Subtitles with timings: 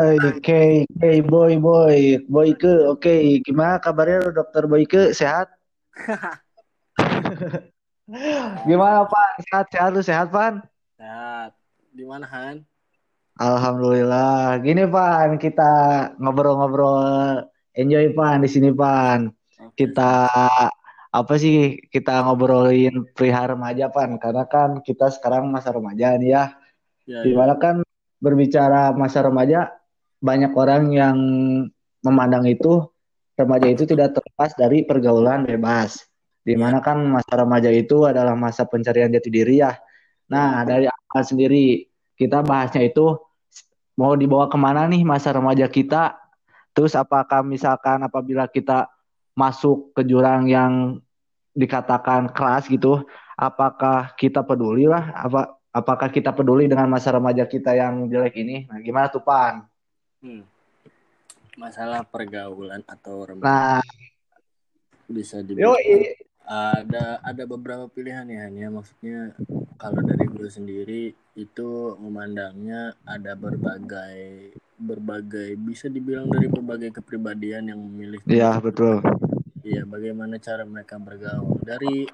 [0.00, 3.44] Oke, oke, boy, boy, Boyke, oke.
[3.44, 5.12] Gimana kabarnya dokter Boyke?
[5.12, 5.52] Sehat?
[8.64, 9.32] Gimana Pan?
[9.44, 10.64] Sehat, sehat lu sehat Pan?
[10.96, 11.52] Sehat.
[11.92, 12.64] Di mana Han?
[13.36, 14.56] Alhamdulillah.
[14.64, 15.72] Gini Pan, kita
[16.16, 17.44] ngobrol-ngobrol,
[17.76, 19.28] enjoy Pan di sini Pan.
[19.76, 20.32] Kita
[21.12, 21.76] apa sih?
[21.92, 26.44] Kita ngobrolin perihal remaja Pan, karena kan kita sekarang masa remaja nih ya.
[27.04, 27.28] Ya, ya.
[27.28, 27.84] Di mana kan
[28.16, 29.76] berbicara masa remaja,
[30.20, 31.16] banyak orang yang
[32.04, 32.84] memandang itu
[33.36, 36.04] remaja itu tidak terlepas dari pergaulan bebas.
[36.40, 39.76] Di mana kan masa remaja itu adalah masa pencarian jati diri ya.
[40.28, 43.16] Nah, dari awal sendiri kita bahasnya itu
[43.96, 46.16] mau dibawa ke mana nih masa remaja kita?
[46.72, 48.88] Terus apakah misalkan apabila kita
[49.36, 51.00] masuk ke jurang yang
[51.56, 53.04] dikatakan keras gitu,
[53.36, 55.12] apakah kita peduli lah?
[55.16, 58.68] Apa apakah kita peduli dengan masa remaja kita yang jelek ini?
[58.68, 59.69] Nah, gimana tuh Pan?
[60.20, 60.44] Hmm.
[61.56, 63.84] Masalah pergaulan atau remaja Nah,
[65.10, 65.76] bisa dibilang
[66.50, 68.68] ada ada beberapa pilihan ya Han, ya.
[68.68, 69.18] Maksudnya
[69.78, 71.04] kalau dari gue sendiri
[71.38, 79.04] itu memandangnya ada berbagai berbagai bisa dibilang dari berbagai kepribadian yang memilih Iya, betul.
[79.60, 82.08] Iya, bagaimana cara mereka bergaul dari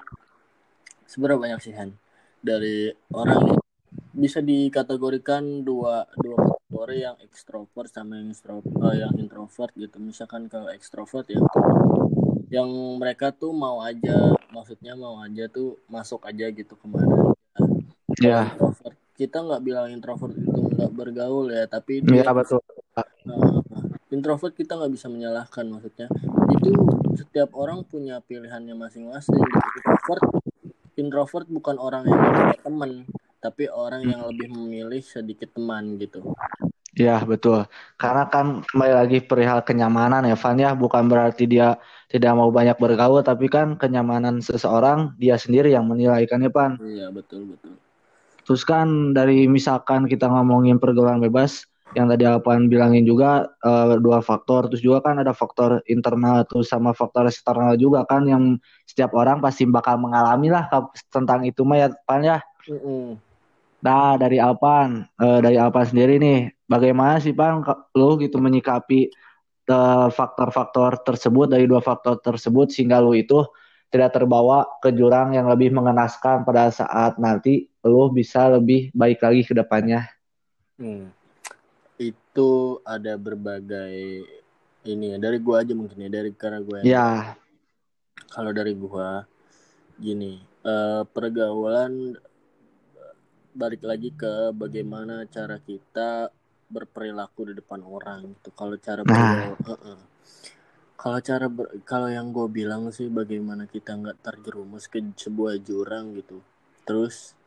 [1.07, 1.95] seberapa banyak sih Han?
[2.43, 3.57] Dari orang
[4.11, 9.97] bisa dikategorikan dua dua kategori yang ekstrovert sama yang extro- eh, yang introvert gitu.
[9.97, 11.41] Misalkan kalau ekstrovert ya
[12.53, 12.69] yang
[13.01, 17.33] mereka tuh mau aja, maksudnya mau aja tuh masuk aja gitu ke mana.
[18.21, 22.61] Iya, introvert kita nggak bilang introvert itu nggak bergaul ya, tapi dia iya betul.
[23.25, 23.57] Uh,
[24.13, 26.07] introvert kita nggak bisa menyalahkan maksudnya
[26.53, 26.71] itu
[27.17, 30.23] setiap orang punya pilihannya masing-masing introvert
[30.93, 32.91] introvert bukan orang yang punya teman
[33.37, 36.25] tapi orang yang lebih memilih sedikit teman gitu
[36.97, 37.69] Iya, betul.
[37.93, 41.77] Karena kan kembali lagi perihal kenyamanan ya, Van ya, bukan berarti dia
[42.09, 46.81] tidak mau banyak bergaul, tapi kan kenyamanan seseorang dia sendiri yang menilai kan ya, Pan.
[46.81, 47.77] iya betul betul
[48.49, 54.25] Terus kan dari misalkan kita ngomongin pergaulan bebas, yang tadi Alpan bilangin juga eh, dua
[54.25, 58.57] faktor, terus juga kan ada faktor internal terus sama faktor eksternal juga kan yang
[58.89, 60.65] setiap orang pasti bakal mengalami lah
[61.13, 62.41] tentang itu mah ya, Pan ya.
[62.65, 63.19] Mm-mm.
[63.85, 69.09] Nah, dari Alpan, eh, dari Alpan sendiri nih, bagaimana sih ke- lu gitu menyikapi
[69.69, 73.43] eh, faktor-faktor tersebut dari dua faktor tersebut sehingga lu itu
[73.93, 79.41] tidak terbawa ke jurang yang lebih mengenaskan pada saat nanti lu bisa lebih baik lagi
[79.47, 80.07] ke depannya.
[80.77, 81.09] Hmm.
[82.09, 82.51] itu
[82.95, 83.97] ada berbagai
[84.91, 87.35] ini ya dari gua aja mungkin ya dari karena gua Ya,
[88.33, 89.09] kalau dari gua
[90.05, 90.33] gini
[90.71, 91.93] eh, pergaulan
[93.57, 96.29] balik lagi ke bagaimana cara kita
[96.67, 99.11] berperilaku di depan orang gitu kalau cara Nah.
[99.11, 99.99] bergaul Heeh.
[100.97, 106.17] kalau cara ber- kalau yang gue bilang sih bagaimana kita nggak terjerumus ke sebuah jurang
[106.17, 106.41] gitu
[106.83, 107.37] terus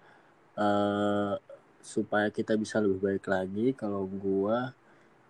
[0.56, 1.34] eh
[1.80, 4.76] supaya kita bisa lebih baik lagi kalau gua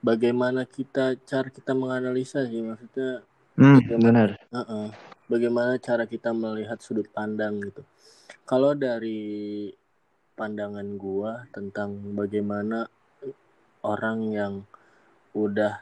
[0.02, 3.22] bagaimana kita cara kita menganalisa sih maksudnya
[3.54, 4.30] hmm, benar.
[4.50, 4.88] Heeh.
[5.30, 7.86] Bagaimana cara kita melihat sudut pandang gitu.
[8.42, 9.70] Kalau dari
[10.34, 12.90] pandangan gua tentang bagaimana
[13.82, 14.54] orang yang
[15.32, 15.80] udah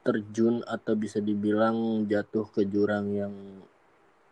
[0.00, 3.34] terjun atau bisa dibilang jatuh ke jurang yang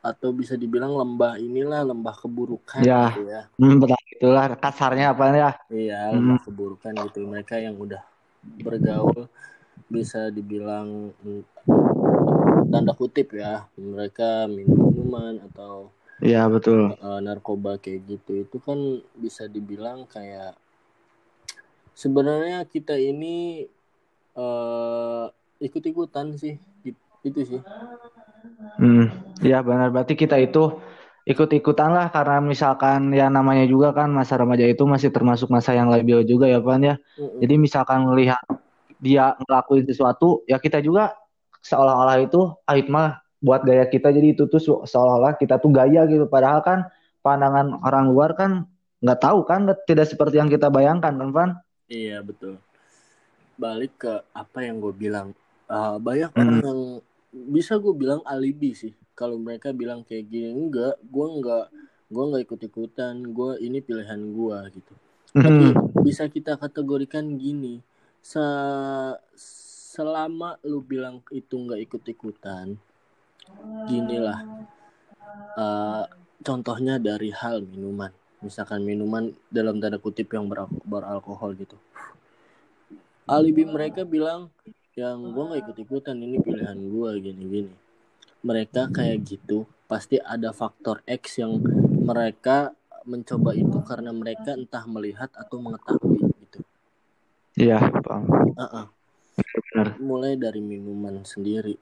[0.01, 3.13] atau bisa dibilang lembah inilah lembah keburukan Ya.
[3.13, 3.43] gitu ya.
[3.59, 5.51] Hmm, itulah kasarnya apa ya?
[5.69, 6.17] Iya, Hmm.
[6.17, 7.19] lembah keburukan gitu.
[7.27, 8.01] Mereka yang udah
[8.65, 9.29] bergaul
[9.91, 11.43] bisa dibilang mm,
[12.71, 16.99] tanda kutip ya, mereka minum minuman atau Iya, betul.
[16.99, 18.43] uh, narkoba kayak gitu.
[18.43, 18.79] Itu kan
[19.15, 20.59] bisa dibilang kayak
[21.99, 23.67] sebenarnya kita ini
[24.39, 25.27] uh,
[25.59, 26.55] ikut-ikutan sih.
[26.87, 27.61] Gitu- Itu sih.
[28.79, 29.11] Hmm,
[29.43, 29.91] ya benar.
[29.91, 30.79] Berarti kita itu
[31.27, 35.91] ikut-ikutan lah karena misalkan ya namanya juga kan masa remaja itu masih termasuk masa yang
[35.91, 36.95] labil juga ya Pan ya.
[37.19, 37.43] Mm-mm.
[37.43, 38.41] Jadi misalkan melihat
[39.03, 41.19] dia ngelakuin sesuatu, ya kita juga
[41.67, 46.07] seolah-olah itu ah mah buat gaya kita jadi itu tuh se- seolah-olah kita tuh gaya
[46.07, 46.31] gitu.
[46.31, 46.87] Padahal kan
[47.27, 48.65] pandangan orang luar kan
[49.03, 51.51] nggak tahu kan tidak seperti yang kita bayangkan kan Pan.
[51.89, 52.61] Iya betul.
[53.59, 55.35] Balik ke apa yang gue bilang,
[55.69, 56.41] Uh, banyak Hmm.
[56.41, 56.81] orang yang
[57.53, 58.97] bisa gue bilang alibi sih.
[59.13, 61.69] Kalau mereka bilang kayak gini enggak, gue enggak,
[62.09, 64.95] gue enggak ikut ikutan, gue ini pilihan gue gitu.
[65.37, 67.85] Tapi bisa kita kategorikan gini,
[68.25, 68.41] se
[69.93, 72.81] selama lu bilang itu enggak ikut ikutan,
[73.93, 74.41] ginilah.
[75.53, 76.09] Uh,
[76.41, 78.09] contohnya dari hal minuman,
[78.45, 81.77] misalkan minuman dalam tanda kutip yang beral- beralkohol gitu.
[83.29, 84.49] Alibi mereka bilang
[84.99, 87.75] yang gue nggak ikut ikutan ini pilihan gue gini gini
[88.43, 91.63] mereka kayak gitu pasti ada faktor X yang
[92.03, 92.75] mereka
[93.07, 96.61] mencoba itu karena mereka entah melihat atau mengetahui gitu.
[97.57, 98.27] Iya paham.
[98.59, 98.87] Uh-uh.
[99.39, 101.79] benar mulai dari minuman sendiri.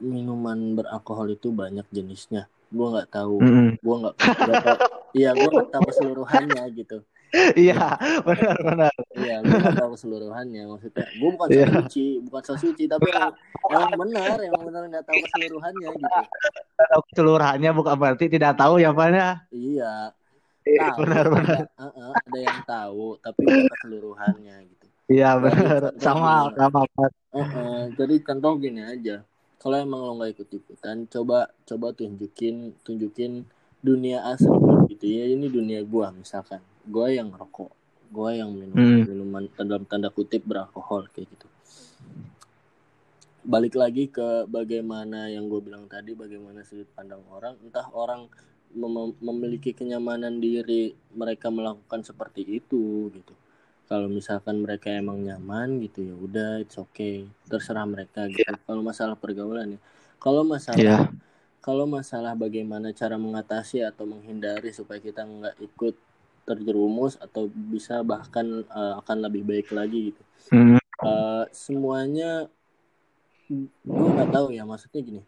[0.00, 2.48] Minuman beralkohol itu banyak jenisnya.
[2.72, 3.36] Gue nggak tahu.
[3.44, 3.70] Mm-mm.
[3.78, 4.16] gue nggak
[5.16, 6.98] iya gue nggak tahu keseluruhannya gitu.
[7.54, 7.94] Iya
[8.26, 8.94] benar benar.
[9.14, 11.06] Iya gue nggak tahu keseluruhannya maksudnya.
[11.18, 13.32] Gue bukan so suci bukan so suci tapi emang,
[13.70, 16.20] emang benar emang benar nggak tahu keseluruhannya gitu.
[16.74, 19.30] Tahu keseluruhannya bukan berarti tidak tahu ya Pan ya?
[19.54, 19.92] Iya.
[20.60, 21.60] Iya, tahu benar benar.
[21.64, 24.86] ada, uh-uh, ada yang tahu tapi bukan keseluruhannya gitu.
[25.10, 25.80] Iya benar.
[26.02, 27.10] sama sama Pan.
[27.32, 29.22] uh-uh, jadi contoh gini aja.
[29.60, 33.44] Kalau emang lo nggak ikut ikutan coba coba tunjukin tunjukin
[33.80, 34.52] dunia asli
[34.92, 36.60] gitu ya ini dunia gua misalkan.
[36.84, 37.72] Gua yang rokok
[38.10, 39.06] gua yang minum Hmm.
[39.06, 41.46] minuman dalam tanda kutip beralkohol kayak gitu.
[43.40, 47.56] Balik lagi ke bagaimana yang gue bilang tadi bagaimana sudut pandang orang.
[47.64, 48.28] Entah orang
[48.76, 53.32] mem- memiliki kenyamanan diri mereka melakukan seperti itu gitu.
[53.88, 57.24] Kalau misalkan mereka emang nyaman gitu ya udah it's okay.
[57.48, 58.44] Terserah mereka gitu.
[58.44, 59.80] Kalau masalah pergaulan ya.
[60.20, 60.98] Kalau masalah iya
[61.66, 65.94] kalau masalah bagaimana cara mengatasi atau menghindari supaya kita nggak ikut
[66.48, 70.22] terjerumus atau bisa bahkan eh, akan lebih baik lagi gitu.
[70.50, 72.48] Hmm, Eh, semuanya
[73.84, 75.22] gue nggak tahu ya maksudnya gini.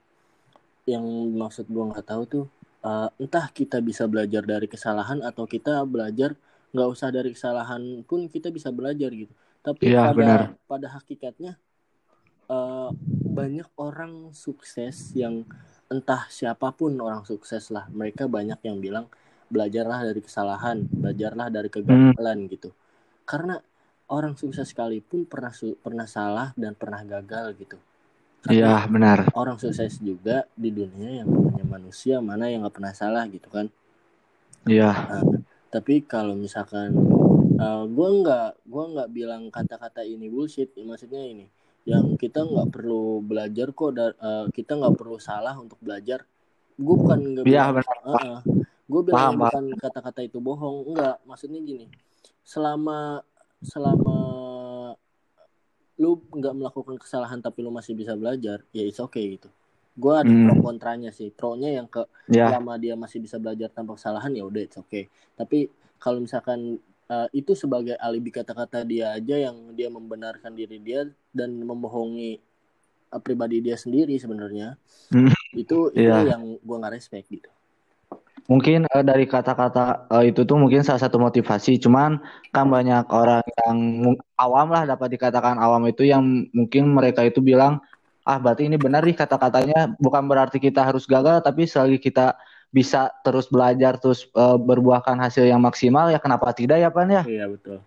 [0.87, 1.05] Yang
[1.43, 2.45] maksud gue nggak tahu tuh
[2.85, 6.35] eh, entah kita bisa belajar dari kesalahan atau kita belajar
[6.73, 9.33] nggak usah dari kesalahan pun kita bisa belajar gitu.
[9.63, 10.41] Tapi Iya, pada benar.
[10.71, 11.53] pada hakikatnya
[12.51, 12.89] eh,
[13.39, 15.47] banyak orang sukses yang
[15.93, 17.87] entah siapa pun orang sukses lah.
[17.93, 19.07] Mereka banyak yang bilang
[19.53, 22.73] belajarlah dari kesalahan belajarlah dari kegagalan gitu.
[23.29, 23.61] Karena
[24.09, 27.77] orang sukses sekalipun pernah su- pernah salah dan pernah gagal gitu.
[28.51, 29.31] Iya benar.
[29.39, 33.71] orang sukses juga di dunia yang namanya manusia mana yang nggak pernah salah gitu kan?
[34.67, 34.91] Iya.
[34.91, 35.23] Nah,
[35.71, 36.91] tapi kalau misalkan
[37.63, 41.47] uh, gue nggak gua nggak bilang kata-kata ini bullshit maksudnya ini
[41.83, 46.23] yang kita nggak perlu belajar kok da- uh, kita nggak perlu salah untuk belajar.
[46.79, 48.43] Gue bukan nggak iya bilang benar.
[48.87, 51.17] gue bilang Paham, bukan kata-kata itu bohong enggak.
[51.27, 51.87] Maksudnya gini
[52.43, 53.23] selama
[53.63, 54.19] selama
[56.01, 59.49] lu nggak melakukan kesalahan tapi lu masih bisa belajar ya it's okay gitu.
[59.93, 60.49] Gue ada Hmm.
[60.49, 61.29] pro kontranya sih.
[61.31, 62.03] Pro nya yang ke
[62.33, 65.07] ya selama dia masih bisa belajar tanpa kesalahan ya udah it's okay.
[65.37, 65.69] Tapi
[66.01, 66.81] kalau misalkan
[67.13, 72.41] uh, itu sebagai alibi kata-kata dia aja yang dia membenarkan diri dia dan membohongi
[73.13, 74.81] uh, pribadi dia sendiri sebenarnya
[75.13, 75.29] Hmm.
[75.53, 76.33] itu itu Iya.
[76.33, 77.53] yang gua nggak respect gitu
[78.49, 82.19] mungkin eh, dari kata-kata eh, itu tuh mungkin salah satu motivasi cuman
[82.51, 83.79] kan banyak orang yang
[84.35, 87.79] awam lah dapat dikatakan awam itu yang mungkin mereka itu bilang
[88.23, 92.35] ah berarti ini benar nih kata-katanya bukan berarti kita harus gagal tapi selagi kita
[92.73, 97.23] bisa terus belajar terus eh, berbuahkan hasil yang maksimal ya kenapa tidak ya Pan ya
[97.29, 97.85] iya betul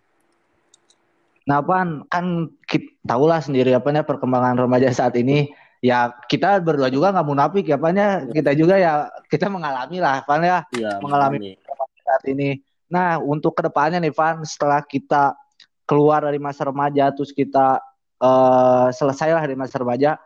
[1.45, 5.53] Nah, Pan, kan kita tahulah sendiri apa ya perkembangan remaja saat ini.
[5.77, 8.25] Ya, kita berdua juga nggak munafik ya, Pan ya.
[8.25, 11.53] Kita juga ya kita mengalami lah, Pan ya, iya mengalami
[12.01, 12.65] saat ini.
[12.89, 15.37] Nah, untuk ke depannya nih, Pan, setelah kita
[15.85, 17.77] keluar dari masa remaja, terus kita
[18.15, 20.17] eh selesai lah dari masa remaja,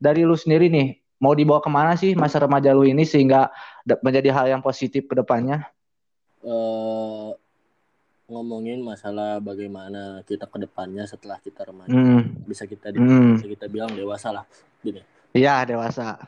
[0.00, 3.46] dari lu sendiri nih, mau dibawa ke mana sih masa remaja lu ini sehingga
[4.02, 5.62] menjadi hal yang positif ke depannya?
[6.42, 7.30] eh
[8.26, 11.94] ngomongin masalah bagaimana kita ke depannya setelah kita remaja.
[11.94, 14.44] Hmm, bisa kita di- hmm, bisa kita bilang dewasa lah
[14.82, 14.98] gini.
[15.30, 16.18] Iya dewasa.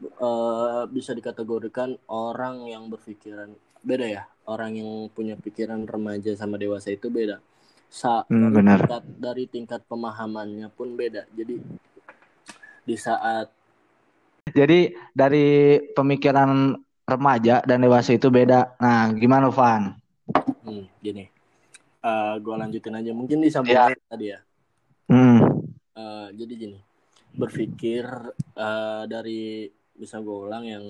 [0.00, 3.52] eh bisa dikategorikan orang yang berpikiran
[3.84, 4.24] beda ya.
[4.48, 7.44] Orang yang punya pikiran remaja sama dewasa itu beda.
[7.92, 8.80] Sa Hmm, benar.
[8.80, 11.28] tingkat dari tingkat pemahamannya pun beda.
[11.36, 11.60] Jadi
[12.80, 13.52] di saat
[14.50, 18.78] Jadi dari pemikiran remaja dan dewasa itu beda.
[18.78, 19.94] Nah, gimana Van?
[20.62, 21.26] hmm, gini.
[22.00, 23.10] Eh gue lanjutin aja.
[23.10, 23.90] Mungkin disambung Ya.
[24.06, 24.40] tadi ya.
[25.10, 26.78] Hmm, Eh, jadi gini.
[27.34, 28.06] Berpikir
[28.54, 30.84] eh, dari bisa gue ulang yang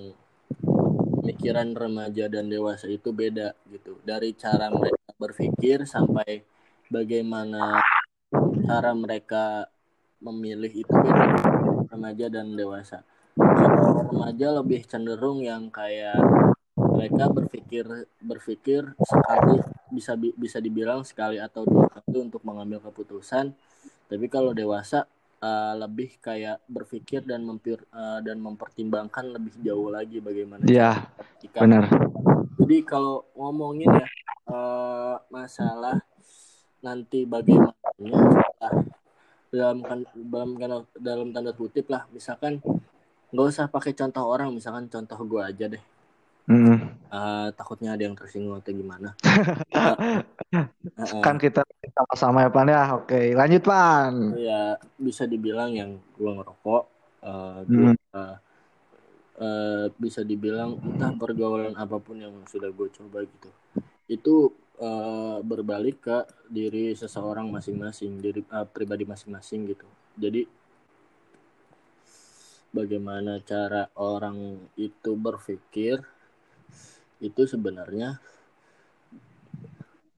[1.21, 3.97] pikiran remaja dan dewasa itu beda gitu.
[4.05, 6.45] Dari cara mereka berpikir sampai
[6.89, 7.81] bagaimana
[8.65, 9.67] cara mereka
[10.21, 11.27] memilih itu beda
[11.91, 13.03] remaja dan dewasa
[14.11, 16.19] remaja lebih cenderung yang kayak
[16.75, 17.85] mereka berpikir
[18.19, 19.63] berpikir sekali
[19.95, 23.55] bisa bi- bisa dibilang sekali atau dua kali untuk mengambil keputusan
[24.11, 25.07] tapi kalau dewasa
[25.39, 31.07] eh, lebih kayak berpikir dan mempir eh, dan mempertimbangkan lebih jauh lagi bagaimana ya
[31.39, 31.87] jika benar.
[32.59, 34.07] jadi kalau ngomongin ya
[34.51, 36.03] eh, masalah
[36.83, 38.73] nanti bagaimana setelah
[39.51, 40.51] dalam kan dalam
[40.95, 42.63] dalam tanda kutip lah misalkan
[43.31, 45.85] nggak usah pakai contoh orang misalkan contoh gue aja deh.
[46.51, 46.83] Mm.
[47.15, 49.15] uh, takutnya ada yang tersinggung atau gimana.
[51.25, 51.63] Kan kita
[51.95, 52.83] sama-sama ya pan ya?
[52.99, 54.35] Oke lanjut pan.
[54.35, 56.83] Ya bisa dibilang yang gue ngerokok
[57.23, 57.97] uh, gua, mm.
[58.11, 58.37] uh,
[59.39, 63.51] uh, bisa dibilang entah pergaulan apa pun yang sudah gue coba gitu.
[64.11, 64.35] Itu
[64.83, 66.19] uh, berbalik ke
[66.51, 69.87] diri seseorang masing-masing diri uh, pribadi masing-masing gitu.
[70.19, 70.51] Jadi
[72.71, 76.03] bagaimana cara orang itu berpikir
[77.21, 78.23] itu sebenarnya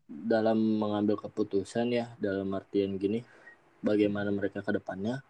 [0.07, 3.25] dalam mengambil keputusan ya dalam artian gini
[3.81, 5.25] bagaimana mereka ke depannya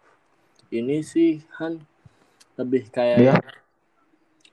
[0.69, 1.81] ini sih Han
[2.59, 3.39] lebih kayak yeah.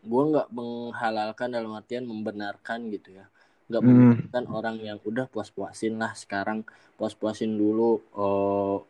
[0.01, 3.27] gue nggak menghalalkan dalam artian membenarkan gitu ya
[3.69, 3.91] nggak hmm.
[3.91, 6.65] membenarkan orang yang udah puas-puasin lah sekarang
[6.97, 8.89] puas-puasin dulu oh,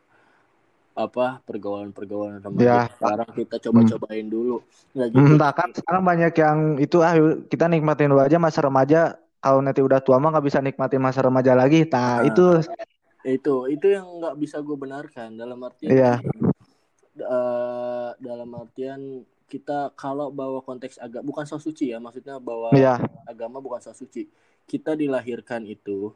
[1.00, 2.80] apa pergaulan-pergaulan remaja ya.
[2.92, 4.34] sekarang kita coba-cobain hmm.
[4.34, 4.56] dulu
[4.92, 7.14] nggak gitu entah kan sekarang banyak yang itu ah
[7.48, 11.24] kita nikmatin dulu aja masa remaja kalau nanti udah tua mah nggak bisa nikmatin masa
[11.24, 12.60] remaja lagi nah, nah itu
[13.24, 16.14] itu itu yang nggak bisa gue benarkan dalam artian ya.
[17.24, 22.96] uh, dalam artian kita kalau bawa konteks agak bukan so suci ya maksudnya bawa ya.
[23.26, 24.30] agama bukan so suci
[24.64, 26.14] kita dilahirkan itu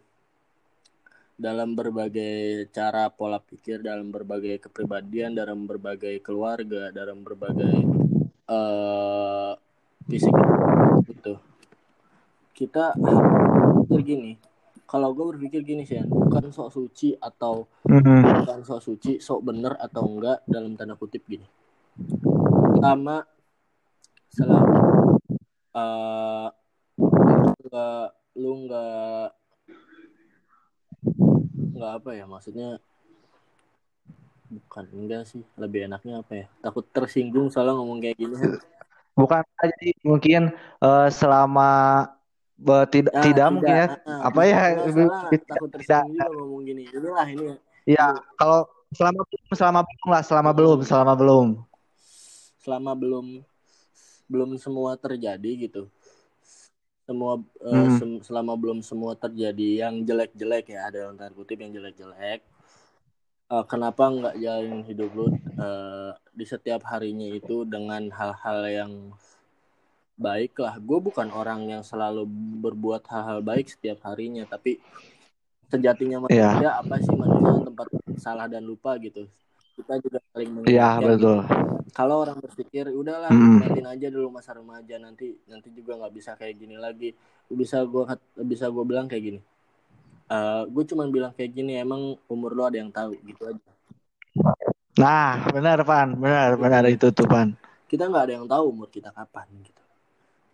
[1.35, 7.75] dalam berbagai cara pola pikir, dalam berbagai kepribadian, dalam berbagai keluarga, dalam berbagai
[8.47, 9.53] uh,
[10.07, 10.35] fisik
[11.11, 11.35] gitu.
[12.55, 14.33] Kita berpikir gini,
[14.87, 18.47] kalau gue berpikir gini sih, bukan sok suci atau mm-hmm.
[18.47, 21.47] bukan sok suci, sok bener atau enggak dalam tanda kutip gini.
[22.79, 23.27] Pertama,
[24.31, 25.19] selama
[25.75, 26.49] uh,
[26.95, 28.07] lu nggak
[28.39, 29.27] lu nggak
[31.75, 32.79] nggak apa ya maksudnya
[34.49, 35.43] bukan enggak sih.
[35.59, 36.47] Lebih enaknya apa ya?
[36.63, 38.35] Takut tersinggung soalnya ngomong kayak gini.
[39.15, 40.51] Bukan jadi mungkin
[40.83, 41.71] uh, selama
[42.67, 44.59] uh, tidak nah, tidak mungkin ya nah, apa ya
[45.47, 46.83] takut tersinggung juga ngomong gini.
[46.91, 47.55] Inilah ini.
[47.87, 49.23] Ya kalau selama
[49.55, 51.49] selama belum lah selama belum selama belum.
[52.59, 53.27] Selama belum
[54.27, 55.87] belum semua terjadi gitu
[57.05, 57.97] semua uh, hmm.
[58.01, 62.41] sem selama belum semua terjadi yang jelek-jelek ya ada yang tanda kutip yang jelek-jelek
[63.53, 65.27] uh, kenapa nggak jalan hidup lu
[65.61, 68.93] uh, di setiap harinya itu dengan hal-hal yang
[70.15, 72.25] baik lah gue bukan orang yang selalu
[72.63, 74.79] berbuat hal-hal baik setiap harinya tapi
[75.69, 76.79] sejatinya manusia yeah.
[76.79, 79.27] apa sih manusia tempat salah dan lupa gitu
[79.75, 80.75] kita juga saling mengingatkan.
[80.75, 81.39] Iya betul.
[81.95, 83.87] Kalau orang berpikir udahlah mm.
[83.87, 87.13] aja dulu masa remaja nanti nanti juga nggak bisa kayak gini lagi.
[87.51, 89.41] Bisa gua bisa gua bilang kayak gini
[90.31, 93.71] uh, eh, gue cuma bilang kayak gini emang umur lo ada yang tahu gitu aja.
[94.97, 96.15] Nah benar pan.
[96.17, 97.53] Benar benar itu tuh pan.
[97.89, 99.83] Kita nggak ada yang tahu umur kita kapan gitu.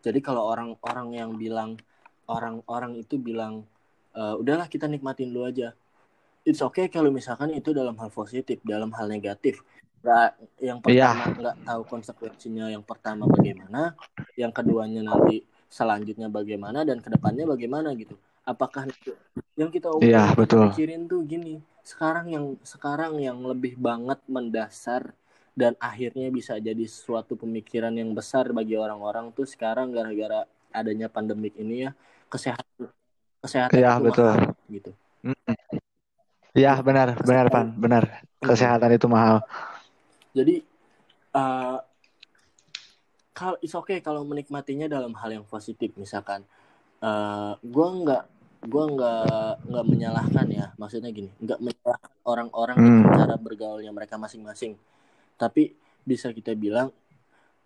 [0.01, 1.77] Jadi kalau orang-orang yang bilang
[2.25, 3.69] orang-orang itu bilang
[4.17, 5.77] uh, udahlah kita nikmatin dulu aja
[6.45, 9.61] it's okay kalau misalkan itu dalam hal positif, dalam hal negatif.
[10.01, 10.33] Gak,
[10.65, 11.13] yang iya.
[11.13, 11.67] pertama nggak yeah.
[11.69, 13.93] tahu konsekuensinya yang pertama bagaimana,
[14.33, 18.17] yang keduanya nanti selanjutnya bagaimana dan ke depannya bagaimana gitu.
[18.49, 18.89] Apakah
[19.61, 20.73] yang kita yeah, betul.
[20.73, 25.13] pikirin tuh gini, sekarang yang sekarang yang lebih banget mendasar
[25.53, 31.53] dan akhirnya bisa jadi suatu pemikiran yang besar bagi orang-orang tuh sekarang gara-gara adanya pandemik
[31.61, 31.91] ini ya
[32.33, 32.89] kesehatan
[33.45, 34.33] kesehatan yeah, betul.
[34.33, 34.91] Mahal, gitu.
[35.21, 35.70] Mm -mm
[36.57, 38.27] Ya benar, benar Pan, benar.
[38.43, 39.45] Kesehatan itu mahal.
[40.35, 40.63] Jadi
[41.35, 41.79] uh,
[43.31, 46.43] kalau is oke okay kalau menikmatinya dalam hal yang positif, misalkan
[47.03, 48.25] uh, gue nggak
[48.67, 53.15] gue nggak nggak menyalahkan ya, maksudnya gini, nggak menyalahkan orang-orang hmm.
[53.15, 54.75] cara bergaulnya mereka masing-masing.
[55.39, 55.71] Tapi
[56.03, 56.91] bisa kita bilang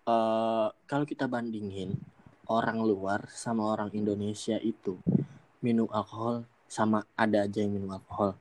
[0.04, 1.96] uh, kalau kita bandingin
[2.52, 5.00] orang luar sama orang Indonesia itu
[5.64, 8.36] minum alkohol sama ada aja yang minum alkohol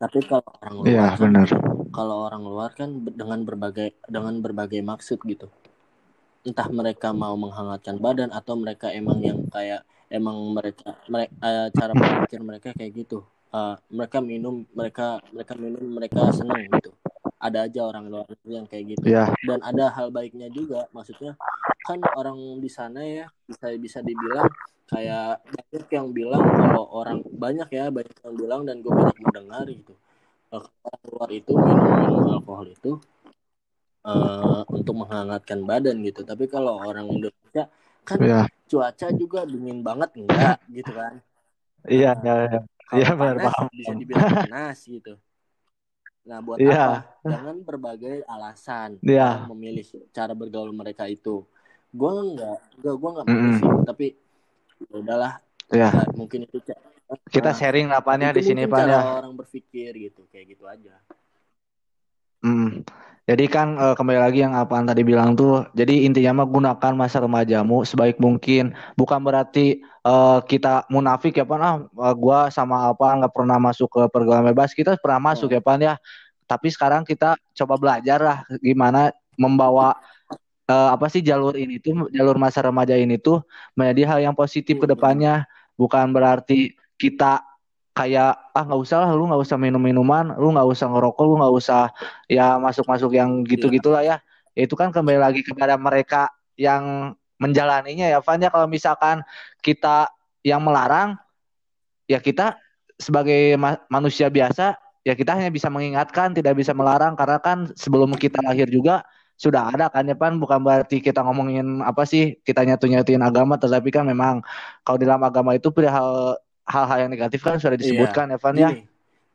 [0.00, 1.48] tapi kalau orang luar ya, kan, benar.
[1.92, 5.52] kalau orang luar kan dengan berbagai dengan berbagai maksud gitu.
[6.40, 11.92] Entah mereka mau menghangatkan badan atau mereka emang yang kayak emang mereka mereka uh, cara
[11.92, 13.20] berpikir mereka kayak gitu.
[13.52, 16.96] Uh, mereka minum mereka mereka minum mereka senang gitu
[17.40, 19.16] ada aja orang luar yang kayak gitu.
[19.16, 19.32] Yeah.
[19.48, 21.40] dan ada hal baiknya juga maksudnya
[21.88, 24.46] kan orang di sana ya bisa bisa dibilang
[24.84, 29.64] kayak banyak yang bilang kalau orang banyak ya banyak yang bilang dan gue banyak mendengar
[29.66, 29.94] gitu.
[30.50, 32.92] Orang luar itu minum minum alkohol itu
[34.04, 36.26] uh, untuk menghangatkan badan gitu.
[36.26, 37.70] Tapi kalau orang Indonesia
[38.04, 38.42] kan ya.
[38.66, 41.22] cuaca juga dingin banget enggak gitu kan?
[41.88, 42.60] Iya iya iya.
[42.90, 43.70] Ya, benar paham.
[43.70, 45.14] bisa dibilang panas gitu
[46.24, 46.76] Nah, buat Iya.
[46.76, 46.98] apa?
[47.24, 51.44] Dengan berbagai alasan orang memilih cara bergaul mereka itu.
[51.90, 54.06] Gue nggak, gue gue nggak memilih, tapi
[54.86, 55.32] ya udahlah.
[55.72, 55.88] Iya.
[55.90, 56.58] Nah, mungkin itu
[57.26, 59.00] Kita nah, sharing apanya itu di sini cara ya.
[59.18, 60.94] orang berpikir gitu, kayak gitu aja.
[62.40, 62.86] Hmm.
[63.30, 65.62] Jadi kan eh, kembali lagi yang apaan tadi bilang tuh.
[65.78, 68.74] Jadi intinya mah gunakan masa remajamu sebaik mungkin.
[68.98, 71.62] Bukan berarti eh, kita munafik ya Pan.
[71.62, 74.74] Ah, eh, gua sama apa nggak pernah masuk ke pergaulan bebas.
[74.74, 75.94] Kita pernah masuk ya Pan ya.
[76.50, 79.94] Tapi sekarang kita coba belajar lah gimana membawa
[80.66, 83.46] eh, apa sih jalur ini tuh jalur masa remaja ini tuh
[83.78, 85.46] menjadi hal yang positif ke depannya.
[85.78, 87.49] Bukan berarti kita
[88.00, 91.34] kayak ah nggak usah lah lu nggak usah minum minuman lu nggak usah ngerokok lu
[91.36, 91.92] nggak usah
[92.32, 94.16] ya masuk-masuk yang gitu gitulah ya.
[94.56, 98.48] Ya itu kan kembali lagi kepada mereka yang menjalaninya ya Van ya.
[98.48, 99.20] Kalau misalkan
[99.60, 100.08] kita
[100.40, 101.20] yang melarang
[102.08, 102.56] ya kita
[102.96, 107.12] sebagai ma- manusia biasa ya kita hanya bisa mengingatkan tidak bisa melarang.
[107.20, 109.04] Karena kan sebelum kita lahir juga
[109.40, 113.88] sudah ada kan ya Pan bukan berarti kita ngomongin apa sih kita nyatu-nyatuin agama tetapi
[113.88, 114.44] kan memang
[114.84, 116.36] kalau dalam agama itu perihal
[116.70, 118.82] hal-hal yang negatif kan sudah disebutkan ya Van ya Gini,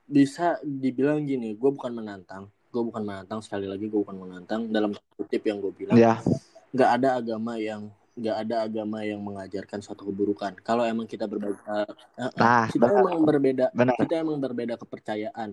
[0.06, 4.96] bisa dibilang gini, gue bukan menantang, gue bukan menantang sekali lagi gue bukan menantang dalam
[5.20, 6.22] kutip yang gue bilang, ya
[6.76, 10.56] nggak ada agama yang nggak ada agama yang mengajarkan suatu keburukan.
[10.64, 11.92] Kalau emang kita berbeda, eh,
[12.24, 13.04] eh, Nah, kita benar.
[13.04, 15.50] emang berbeda, benar kita emang berbeda kepercayaan,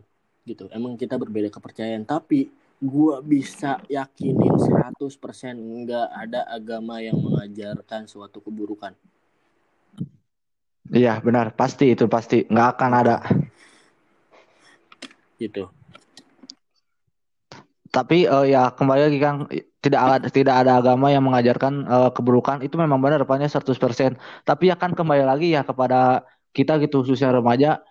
[0.47, 0.71] gitu.
[0.71, 8.39] Emang kita berbeda kepercayaan, tapi gue bisa yakinin 100% nggak ada agama yang mengajarkan suatu
[8.43, 8.95] keburukan.
[10.91, 11.55] Iya benar.
[11.55, 12.43] Pasti itu pasti.
[12.51, 13.17] Nggak akan ada.
[15.39, 15.67] Gitu.
[17.93, 19.39] tapi eh, ya kembali lagi Kang
[19.85, 22.65] tidak ada tidak ada agama yang mengajarkan eh, keburukan.
[22.65, 24.17] Itu memang benar depannya 100%
[24.49, 26.25] tapi ya kan kembali lagi ya kepada
[26.57, 27.85] kita gitu khususnya remaja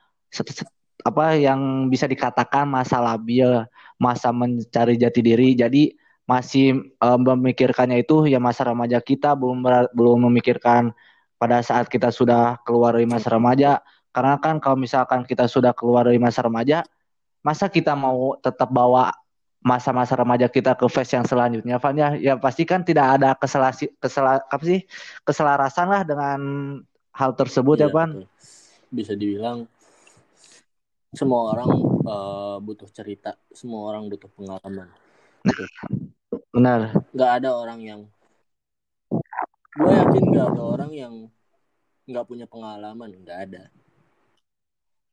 [1.02, 3.66] apa yang bisa dikatakan masa labil
[4.02, 5.54] masa mencari jati diri.
[5.54, 5.94] Jadi
[6.26, 9.62] masih eh, memikirkannya itu ya masa remaja kita belum
[9.94, 10.98] belum memikirkan
[11.42, 13.82] pada saat kita sudah keluar dari masa remaja.
[14.14, 16.86] Karena kan kalau misalkan kita sudah keluar dari masa remaja
[17.42, 19.10] masa kita mau tetap bawa
[19.62, 22.10] masa-masa remaja kita ke phase yang selanjutnya Van ya?
[22.18, 24.86] Ya pasti kan tidak ada keselasi kesela apa sih?
[25.26, 26.40] Keselarasan lah dengan
[27.14, 28.10] hal tersebut ya Iya, Van?
[28.10, 28.26] betul.
[28.92, 29.70] Bisa dibilang
[31.14, 31.70] semua orang
[32.02, 34.90] eh, butuh cerita, semua orang butuh pengalaman.
[36.54, 37.06] benar.
[37.14, 38.02] Nggak ada orang yang,
[39.72, 41.14] gue yakin nggak ada orang yang
[42.10, 43.64] nggak punya pengalaman, nggak ada.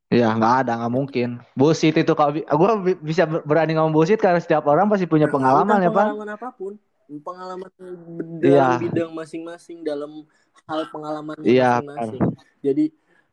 [0.08, 3.92] ya nggak ada nggak mungkin bullshit itu kalau bi- gue bi- bisa ber- berani ngomong
[3.92, 6.72] bullshit karena setiap orang pasti punya pengalaman Bukan ya Van pengalaman apa pun,
[7.20, 7.68] pengalaman
[8.40, 8.68] dalam Iya.
[8.88, 10.24] bidang masing-masing, dalam
[10.64, 12.22] hal pengalamannya Iya, masing-masing.
[12.64, 12.84] Jadi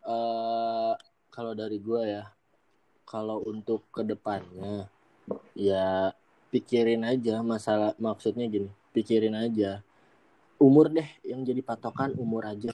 [0.04, 0.94] eh,
[1.32, 2.28] kalau dari gue ya,
[3.08, 4.92] kalau untuk ke depannya,
[5.56, 6.12] ya
[6.52, 9.80] pikirin aja masalah maksudnya gini, pikirin aja
[10.62, 12.72] umur deh yang jadi patokan umur aja.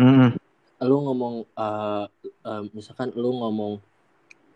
[0.00, 0.36] Mm-mm.
[0.84, 3.80] Lu ngomong eh, eh, misalkan lu ngomong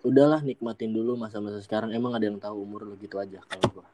[0.00, 3.86] udahlah nikmatin dulu masa-masa sekarang emang ada yang tahu umur lu gitu aja kalau gua.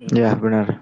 [0.00, 0.80] ya benar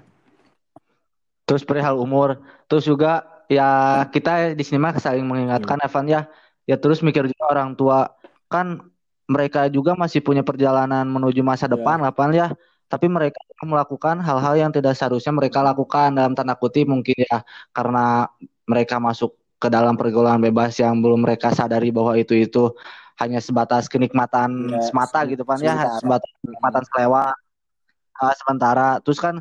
[1.42, 2.38] terus perihal umur
[2.70, 6.30] terus juga ya kita di sini mah saling mengingatkan Evan ya
[6.70, 8.14] ya terus mikir juga orang tua
[8.46, 8.78] kan
[9.26, 11.74] mereka juga masih punya perjalanan menuju masa Ya.
[11.74, 12.54] depan lah Pan ya
[12.88, 17.44] tapi mereka melakukan hal-hal yang tidak seharusnya mereka lakukan dalam tanda kutip mungkin ya
[17.76, 18.26] karena
[18.64, 22.72] mereka masuk ke dalam pergaulan bebas yang belum mereka sadari bahwa itu itu
[23.20, 25.74] hanya sebatas kenikmatan Ya, semata se- gitu Pan ya.
[25.98, 27.34] sebatas kenikmatan selewat
[28.22, 28.88] uh, sementara.
[29.02, 29.34] Terus kan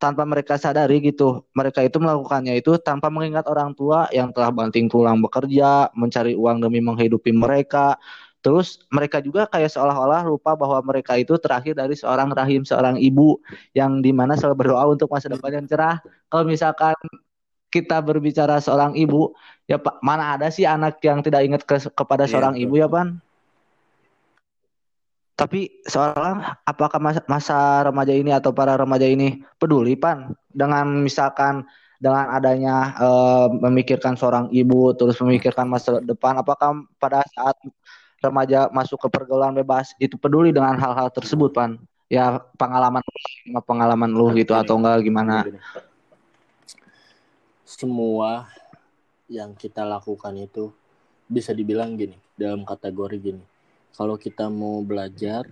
[0.00, 4.88] tanpa mereka sadari gitu mereka itu melakukannya itu tanpa mengingat orang tua yang telah banting
[4.88, 8.00] tulang bekerja mencari uang demi menghidupi mereka
[8.40, 13.40] terus mereka juga kayak seolah-olah lupa bahwa mereka itu terakhir dari seorang rahim seorang ibu
[13.76, 16.00] yang di mana selalu berdoa untuk masa depan yang cerah.
[16.28, 16.96] Kalau misalkan
[17.70, 19.30] kita berbicara seorang ibu
[19.70, 22.64] ya pak mana ada sih anak yang tidak ingat ke- kepada Iya, seorang betul.
[22.66, 23.08] ibu ya pan?
[25.38, 27.56] Tapi seorang apakah masa, masa
[27.88, 30.36] remaja ini atau para remaja ini peduli pan?
[30.52, 31.64] Dengan misalkan
[32.00, 37.56] dengan adanya eh, memikirkan seorang ibu terus memikirkan masa depan apakah pada saat
[38.20, 41.80] remaja masuk ke pergaulan bebas itu peduli dengan hal-hal tersebut pan
[42.10, 43.00] ya pengalaman
[43.64, 45.60] pengalaman lu gitu atau enggak gimana gini.
[47.64, 48.50] Semua
[49.30, 50.74] yang kita lakukan itu
[51.30, 53.44] bisa dibilang gini dalam kategori gini.
[53.94, 55.46] Kalau kita mau belajar,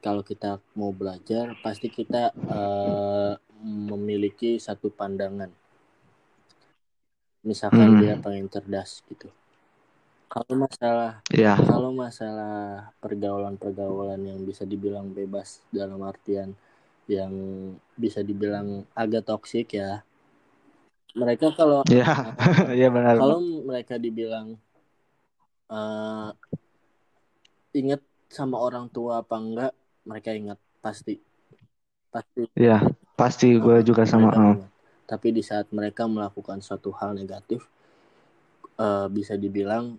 [0.00, 5.52] kalau kita mau belajar pasti kita eh, memiliki satu pandangan.
[7.44, 8.00] Misalkan Hmm.
[8.00, 9.28] dia pengen cerdas gitu.
[10.28, 11.54] Kalau masalah Iya.
[11.56, 12.56] kalau masalah
[13.00, 16.52] pergaulan-pergaulan yang bisa dibilang bebas dalam artian
[17.08, 17.32] yang
[17.96, 20.04] bisa dibilang agak toksik ya
[21.16, 22.04] mereka kalau Iya.
[22.78, 23.16] Iya benar.
[23.16, 24.60] kalau mereka dibilang
[25.68, 26.30] eh
[27.74, 29.72] ingat sama orang tua apa enggak
[30.04, 31.16] mereka ingat pasti
[32.08, 32.80] pasti Iya,
[33.14, 34.32] pasti gue eh, juga sama.
[34.32, 34.60] ingat.
[35.08, 37.64] tapi di saat mereka melakukan suatu hal negatif
[38.76, 39.96] eh, bisa dibilang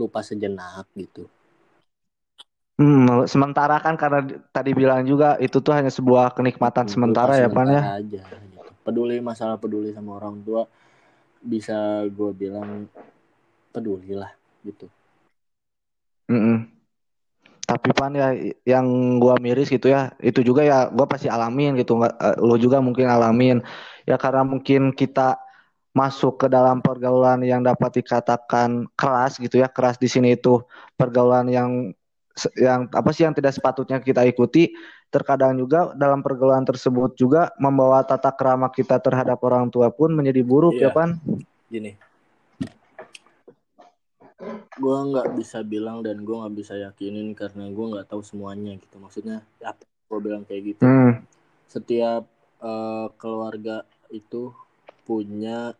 [0.00, 1.22] lupa sejenak gitu
[2.78, 7.32] Hmm, sementara kan karena di- tadi bilang juga itu tuh hanya sebuah kenikmatan Hmm, sementara
[7.34, 7.82] lupa ya Pan ya.
[7.82, 8.22] sementara aja
[8.54, 8.70] gitu.
[8.86, 10.62] peduli masalah peduli sama orang tua
[11.52, 11.78] bisa
[12.18, 12.70] gue bilang
[13.74, 14.32] peduli lah
[14.66, 14.86] gitu
[16.30, 16.68] Mm-mm.
[17.68, 18.32] Tapi Pan ya
[18.64, 18.86] yang
[19.20, 22.00] gua miris gitu ya, itu juga ya gua pasti alamin gitu.
[22.00, 23.60] Nggak, eh, lo juga mungkin alamin.
[24.08, 25.36] Ya karena mungkin kita
[25.98, 29.66] masuk ke dalam pergaulan yang dapat dikatakan keras gitu ya.
[29.66, 30.62] Keras di sini itu
[30.94, 31.70] pergaulan yang
[32.54, 34.70] yang apa sih yang tidak sepatutnya kita ikuti.
[35.08, 40.44] Terkadang juga dalam pergaulan tersebut juga membawa tata krama kita terhadap orang tua pun menjadi
[40.44, 40.94] buruk ya Iya.
[40.94, 41.10] Pan.
[41.66, 41.92] gini
[44.78, 48.96] gue nggak bisa bilang dan gue nggak bisa yakinin karena gue nggak tahu semuanya gitu
[49.02, 51.26] maksudnya apa gue bilang kayak gitu Hmm,
[51.66, 52.22] setiap
[52.62, 54.54] eh, keluarga itu
[55.02, 55.74] punya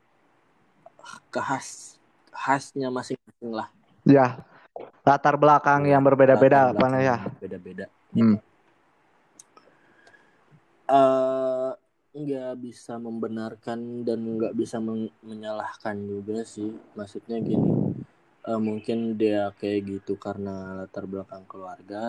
[1.35, 1.69] khas
[2.35, 3.69] khasnya masing-masing lah
[4.07, 4.27] ya
[5.07, 7.17] latar belakang yang berbeda-beda Pan ya.
[7.41, 8.37] beda-beda Hmm.
[11.01, 11.71] eh
[12.23, 17.71] nggak bisa membenarkan dan nggak bisa men- menyalahkan juga sih maksudnya gini
[18.51, 22.05] eh, mungkin dia kayak gitu karena latar belakang keluarga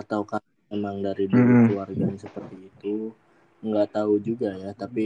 [0.00, 1.66] atau karena emang dari dulu Mm-mm.
[1.66, 2.96] keluarganya seperti itu
[3.66, 5.04] nggak tahu juga ya tapi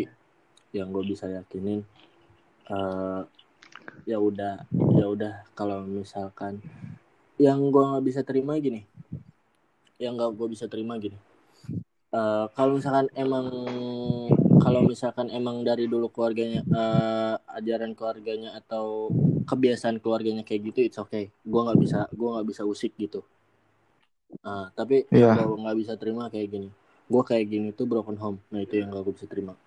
[0.77, 1.81] yang gue bisa yakinin
[2.71, 3.23] eh
[4.07, 4.65] ya udah
[4.97, 6.63] ya udah kalau misalkan
[7.41, 8.85] yang gue nggak bisa terima gini.
[9.97, 11.17] Yang nggak gue bisa terima gini.
[12.11, 13.47] Eh, kalau misalkan emang
[14.61, 19.09] kalau misalkan emang dari dulu keluarganya eh, ajaran keluarganya atau
[19.49, 21.33] kebiasaan keluarganya kayak gitu it's okay.
[21.43, 23.25] Gue nggak bisa gue nggak bisa usik gitu.
[24.47, 26.71] Nah, tapi yang gue nggak bisa terima kayak gini
[27.11, 28.39] gue kayak gini tuh broken home.
[28.55, 29.59] Nah itu yang gak gue bisa terima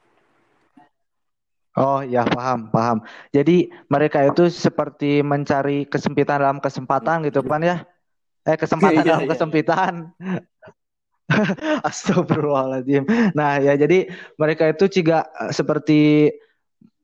[1.74, 3.02] Oh ya paham paham.
[3.34, 7.76] Jadi mereka itu seperti mencari kesempitan dalam kesempatan gitu pan ya?
[8.46, 9.94] Eh kesempatan Iya, dalam iya, kesempitan.
[11.90, 13.10] Astagfirullahaladzim.
[13.34, 14.06] Nah ya jadi
[14.38, 16.30] mereka itu juga eh, seperti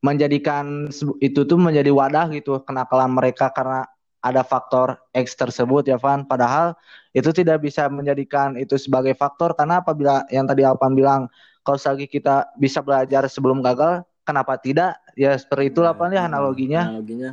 [0.06, 0.88] menjadikan
[1.20, 3.84] itu tuh menjadi wadah gitu kenakalan mereka karena
[4.20, 6.28] ada faktor X tersebut ya Van.
[6.30, 6.76] Padahal
[7.16, 11.26] itu tidak bisa menjadikan itu sebagai faktor karena apabila yang tadi Alpan bilang
[11.64, 14.94] kalau selagi kita bisa belajar sebelum gagal, kenapa tidak?
[15.18, 16.82] Ya seperti itulah ya Nah, analoginya.
[16.94, 17.32] analoginya.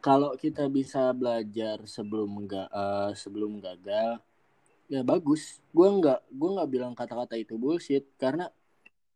[0.00, 2.68] Kalau kita bisa belajar sebelum enggak
[3.18, 4.18] sebelum gagal
[4.88, 5.60] ya bagus.
[5.68, 8.48] Gue nggak gue nggak bilang kata-kata itu bullshit karena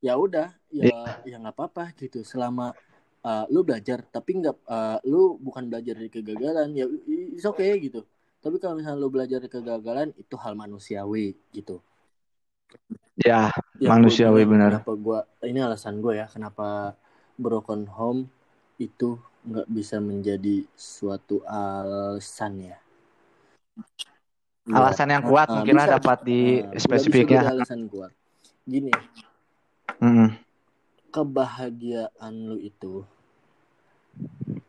[0.05, 2.21] ya udah ya ya nggak apa-apa gitu.
[2.27, 2.77] Selama
[3.25, 8.05] uh, lu belajar tapi nggak uh, lu bukan belajar dari kegagalan ya it's okay gitu.
[8.43, 11.79] Tapi kalau misalnya lu belajar dari kegagalan itu hal manusiawi gitu
[13.23, 14.83] Ya, yang Manusiawi, benar.
[14.83, 16.97] kenapa gua ini alasan gue ya kenapa
[17.39, 18.27] broken home
[18.79, 22.79] itu nggak bisa menjadi suatu alasan ya
[24.71, 25.93] alasan yang kuat Ah, mungkin bisa.
[25.99, 27.43] dapat di bisa spesifiknya.
[27.53, 28.13] alasan kuat
[28.65, 28.91] gini
[30.01, 30.29] Mm-mm.
[31.13, 33.05] kebahagiaan lu itu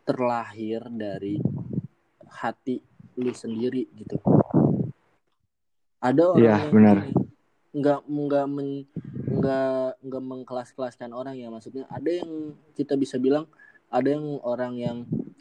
[0.03, 1.39] terlahir dari
[2.27, 2.81] hati
[3.15, 4.17] lu sendiri gitu
[6.03, 6.97] ada orang Iya, yang benar.
[7.73, 8.85] Nggak nggak men,
[9.27, 11.49] nggak nggak mengkelas-kelaskan orang ya.
[11.49, 13.49] Maksudnya ada yang kita bisa bilang
[13.89, 14.97] ada yang orang yang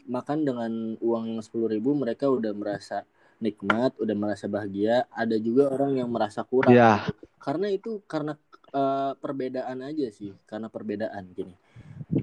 [0.09, 3.07] makan dengan uang yang sepuluh ribu mereka udah merasa
[3.43, 5.05] nikmat udah merasa bahagia.
[5.13, 6.73] Ada juga orang yang merasa kurang.
[6.73, 7.05] Ya,
[7.43, 8.39] karena itu karena
[8.73, 10.31] eh, perbedaan aja sih.
[10.49, 11.53] Karena perbedaan gini.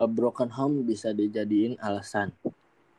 [0.01, 2.33] A broken home bisa dijadiin alasan.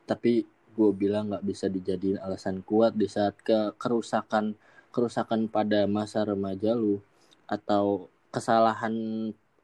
[0.06, 4.56] Tapi gue bilang nggak bisa dijadiin alasan kuat di saat ke kerusakan
[4.92, 7.00] kerusakan pada masa remaja lu
[7.48, 8.94] atau kesalahan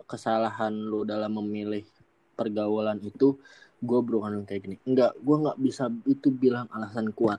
[0.08, 1.84] kesalahan lu dalam memilih
[2.32, 3.36] pergaulan itu
[3.78, 4.76] gue home kayak gini.
[4.88, 7.38] Enggak gue nggak bisa itu bilang alasan kuat.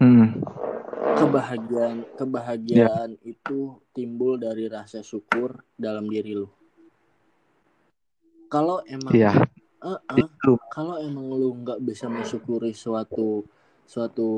[0.00, 0.40] Hmm.
[1.20, 6.48] kebahagiaan kebahagiaan itu timbul dari rasa syukur dalam diri lu.
[8.48, 9.36] Kalau emang Iya,
[9.80, 10.60] Eh, eh, itu.
[10.68, 13.44] kalau emang lu nggak bisa mensyukuri suatu
[13.92, 14.28] suatu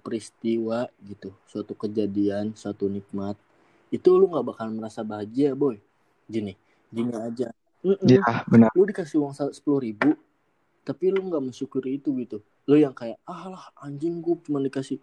[0.00, 3.36] peristiwa gitu suatu kejadian suatu nikmat
[3.92, 5.76] itu lu nggak bakal merasa bahagia boy
[6.28, 6.56] gini
[6.88, 7.48] gini aja
[7.84, 8.08] Mm-mm.
[8.10, 8.70] Ya, benar.
[8.74, 10.16] lu dikasih uang sepuluh ribu
[10.82, 14.98] tapi lu nggak mensyukuri itu gitu lu yang kayak ah lah anjing gue cuma dikasih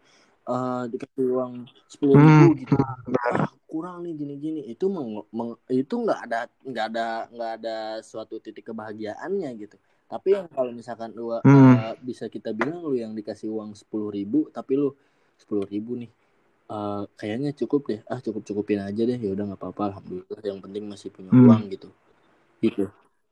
[0.50, 1.54] uh, dikasih uang
[1.88, 2.60] sepuluh ribu Hmm.
[2.66, 2.98] gitu ah
[3.70, 8.72] kurang nih gini-gini itu meng, meng- itu nggak ada nggak ada nggak ada suatu titik
[8.72, 11.98] kebahagiaannya gitu tapi yang kalau misalkan lu uh, Hmm.
[12.02, 14.94] bisa kita bilang lu yang dikasih uang sepuluh ribu tapi lu
[15.36, 16.12] sepuluh ribu nih
[16.70, 18.02] uh, kayaknya cukup deh.
[18.06, 20.42] Ah cukup cukupin aja deh ya udah nggak apa-apa alhamdulillah.
[20.46, 21.46] Yang penting masih punya Hmm.
[21.50, 21.90] uang gitu.
[22.62, 22.86] Gitu.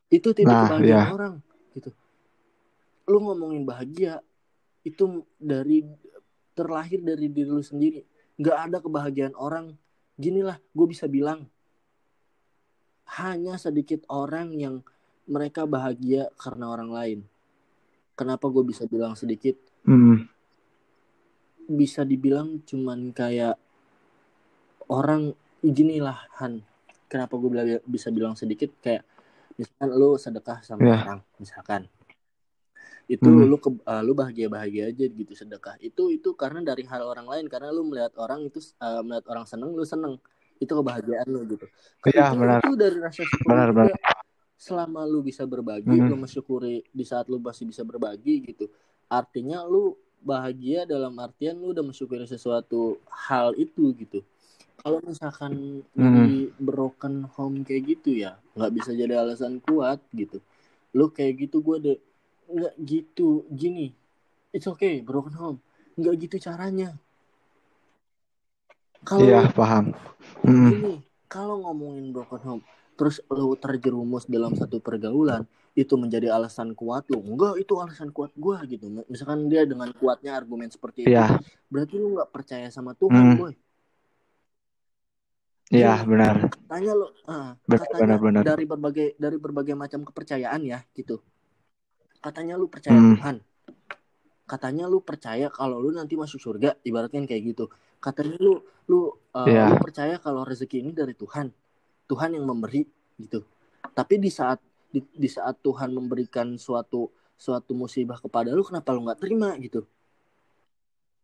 [0.10, 1.14] Itu titik Nah, kebahagiaan ya.
[1.14, 1.34] orang
[1.74, 1.90] gitu.
[3.10, 4.22] Lu ngomongin bahagia
[4.84, 5.86] itu dari
[6.54, 8.06] terlahir dari diri lu sendiri.
[8.38, 9.74] Nggak ada kebahagiaan orang.
[10.18, 11.50] Ginilah gue bisa bilang
[13.20, 14.86] hanya sedikit orang yang
[15.26, 17.20] mereka bahagia karena orang lain
[18.14, 20.28] kenapa gue bisa bilang sedikit Hmm.
[21.64, 23.56] bisa dibilang cuman kayak
[24.92, 26.64] orang ginilah Han
[27.08, 27.50] kenapa gue
[27.88, 29.04] bisa bilang sedikit kayak
[29.56, 30.98] misalkan lu sedekah sama Ya.
[31.04, 31.88] orang misalkan
[33.06, 33.48] itu Hmm.
[33.52, 37.28] lu ke, uh, lu bahagia bahagia aja gitu sedekah itu itu karena dari hal orang
[37.28, 40.16] lain karena lu melihat orang itu uh, melihat orang seneng lu seneng
[40.64, 41.68] itu kebahagiaan lu gitu
[42.08, 42.60] Iya, itu, benar.
[42.64, 44.00] itu dari rasa syukur Benar, benar.
[44.64, 46.08] Selama lu bisa berbagi Hmm.
[46.08, 48.72] lu mensyukuri di saat lu masih bisa berbagi gitu
[49.12, 49.92] artinya lu
[50.24, 52.96] bahagia dalam artian lu udah mensyukuri sesuatu
[53.28, 54.24] hal itu gitu
[54.80, 56.16] kalau misalkan Hmm.
[56.24, 60.40] di broken home kayak gitu ya nggak bisa jadi alasan kuat gitu
[60.96, 62.00] lu kayak gitu gue deh
[62.48, 63.92] nggak gitu gini
[64.56, 65.58] it's okay broken home
[66.00, 66.96] nggak gitu caranya
[69.04, 69.92] kalau Iya, paham.
[70.48, 70.72] Hmm.
[70.72, 70.94] gini
[71.28, 77.18] kalau ngomongin broken home terus lu terjerumus dalam satu pergaulan itu menjadi alasan kuat lu
[77.20, 81.96] enggak itu alasan kuat gua gitu misalkan dia dengan kuatnya argumen seperti itu Iya, berarti
[81.98, 83.38] lu nggak percaya sama Tuhan Hmm.
[83.38, 83.54] boy
[85.74, 86.36] iya Gini, benar.
[86.54, 88.44] katanya lu ah, Benar, katanya benar, benar.
[88.46, 91.18] dari berbagai dari berbagai macam kepercayaan ya gitu
[92.20, 93.18] katanya lu percaya Hmm.
[93.18, 93.38] Tuhan
[94.44, 97.66] katanya lu percaya kalau lu nanti masuk surga ibaratnya kayak gitu
[97.98, 99.74] katanya lu lu uh, Iya.
[99.74, 101.50] lu percaya kalau rezeki ini dari Tuhan
[102.14, 102.86] Tuhan yang memberi
[103.18, 103.42] gitu.
[103.90, 104.62] Tapi di saat
[104.94, 109.82] di, di saat Tuhan memberikan suatu suatu musibah kepada lu kenapa lu nggak terima gitu?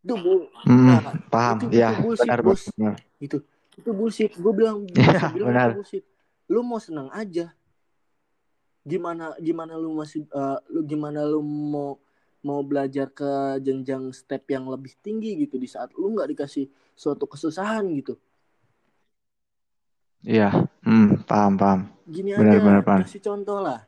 [0.02, 1.56] Itu bu Hmm, nah, paham.
[1.62, 2.62] itu- Iya, itu bullshit, benar, bos.
[2.74, 2.94] benar.
[3.22, 3.38] gitu.
[3.78, 4.30] Itu bullshit.
[4.34, 5.68] Gue bilang bisa bilang benar.
[5.70, 6.04] itu bullshit.
[6.50, 7.54] Lu mau senang aja.
[8.82, 12.00] Gimana gimana lu masih eh, lu gimana lu mau
[12.40, 15.54] mau belajar ke jenjang step yang lebih tinggi gitu.
[15.54, 16.66] Di saat lu nggak dikasih
[16.98, 18.18] suatu kesusahan gitu
[20.24, 20.48] Iya,
[20.84, 21.80] hmm, paham, paham.
[22.08, 23.02] gini Benar, aja benar, Pan.
[23.02, 23.80] kasih contoh lah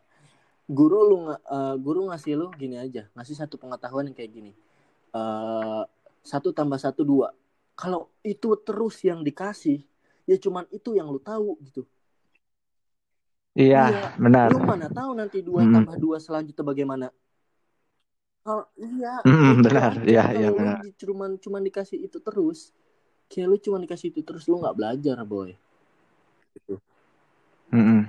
[0.79, 4.53] guru lu eh, guru ngasih lu gini aja ngasih satu pengetahuan yang kayak gini
[5.15, 5.83] Eh,
[6.27, 7.33] satu tambah satu dua
[7.79, 9.79] kalau itu terus yang dikasih
[10.31, 11.83] ya cuman itu yang lu tahu gitu
[13.61, 14.53] Iya, Iya, benar.
[14.53, 15.75] lu mana tahu nanti dua Hmm.
[15.75, 17.07] tambah dua selanjutnya bagaimana
[18.45, 19.93] kalau iya Hmm, benar.
[20.11, 20.79] Iya, iya, benar.
[21.01, 22.59] cuman cuman dikasih itu terus
[23.31, 25.51] kayak lu cuman dikasih itu terus lu nggak belajar boy
[26.57, 26.75] gitu.
[27.73, 28.07] Mm-mm.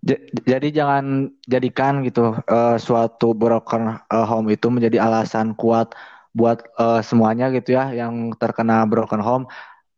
[0.00, 5.92] J- Jadi jangan jadikan gitu eh, suatu broken eh, home itu menjadi alasan kuat
[6.32, 9.44] buat eh, semuanya gitu ya yang terkena broken home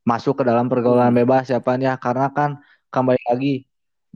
[0.07, 1.19] masuk ke dalam pergaulan Hmm.
[1.23, 2.59] bebas ya Pan ya karena kan
[2.91, 3.53] kembali lagi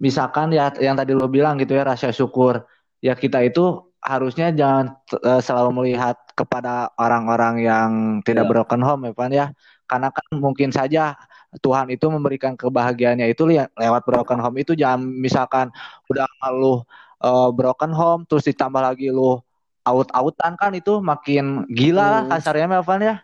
[0.01, 2.67] misalkan ya yang tadi lo bilang gitu ya rasa syukur
[3.01, 3.61] ya kita itu
[4.03, 7.91] harusnya jangan eh, selalu melihat kepada orang-orang yang
[8.27, 8.51] tidak Ya.
[8.51, 9.47] broken home ya Pan ya
[9.87, 11.15] karena kan mungkin saja
[11.61, 15.67] Tuhan itu memberikan kebahagiaannya itu li- lewat broken home itu jangan misalkan
[16.11, 16.83] udah lu
[17.23, 19.41] uh, broken home terus ditambah lagi lu
[19.87, 22.31] out-outan kan itu makin gila lah Hmm.
[22.31, 23.15] kasarnya Melvan ya.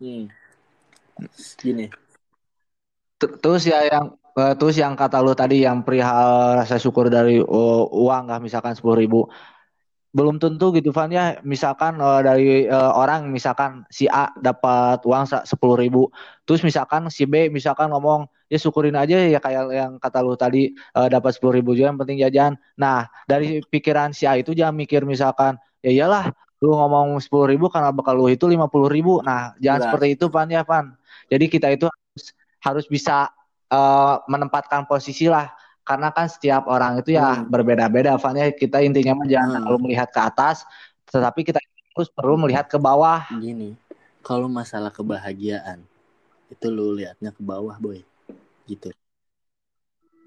[0.00, 0.24] Hmm.
[1.60, 1.92] gini
[3.20, 7.84] Terus ya yang eh, terus yang kata lu tadi yang perihal rasa syukur dari uh,
[7.84, 9.28] uang nggak misalkan sepuluh ribu
[10.10, 11.10] belum tentu gitu Van.
[11.10, 16.10] Ya misalkan eh, dari eh, orang misalkan si A dapat uang sepuluh ribu.
[16.46, 20.74] Terus misalkan si B misalkan ngomong ya syukurin aja ya kayak yang kata lu tadi
[20.74, 22.58] eh, dapat sepuluh ribu juga yang penting jajan.
[22.74, 27.70] Nah dari pikiran si A itu jangan mikir misalkan ya iyalah lu ngomong sepuluh ribu
[27.70, 29.22] karena bakal lu itu lima puluh ribu.
[29.22, 29.90] Nah jangan Enggak.
[29.94, 30.86] seperti itu Van ya Van.
[31.30, 32.24] Jadi kita itu harus,
[32.58, 33.30] harus bisa
[33.70, 35.59] eh, menempatkan posisi lah
[35.90, 37.50] karena kan setiap orang itu ya Hmm.
[37.52, 38.46] berbeda-beda Van ya.
[38.62, 39.56] Kita intinya mah jangan Hmm.
[39.56, 40.56] terlalu melihat ke atas
[41.10, 41.58] tetapi kita
[41.94, 43.20] terus perlu melihat ke bawah.
[43.42, 43.70] Gini
[44.26, 45.80] kalau masalah kebahagiaan
[46.52, 48.00] itu lu liatnya ke bawah boy.
[48.70, 48.88] Gitu.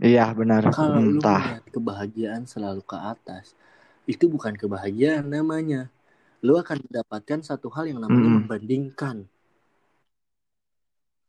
[0.07, 0.63] Iya benar.
[0.75, 3.45] Kalau lu melihat kebahagiaan selalu ke atas
[4.13, 5.81] itu bukan kebahagiaan namanya.
[6.45, 8.39] Lu akan mendapatkan satu hal yang namanya Mm-mm.
[8.39, 9.17] membandingkan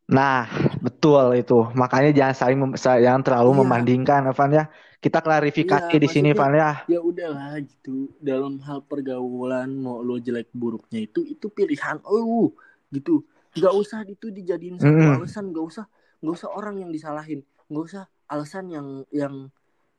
[0.05, 0.45] Nah,
[0.85, 1.55] betul itu.
[1.81, 4.65] Makanya jangan saling mem- jangan terlalu iya membandingkan, Evan ya.
[5.05, 6.69] Kita klarifikasi di sini, maksudnya Van ya.
[6.93, 12.53] ya udahlah gitu dalam hal pergaulan mau lo jelek buruknya itu itu pilihan lo
[12.95, 13.25] gitu
[13.57, 15.15] nggak usah itu dijadiin satu Mm-mm.
[15.15, 15.85] alasan nggak usah
[16.21, 17.41] nggak usah orang yang disalahin
[17.71, 18.87] nggak usah alasan yang
[19.21, 19.35] yang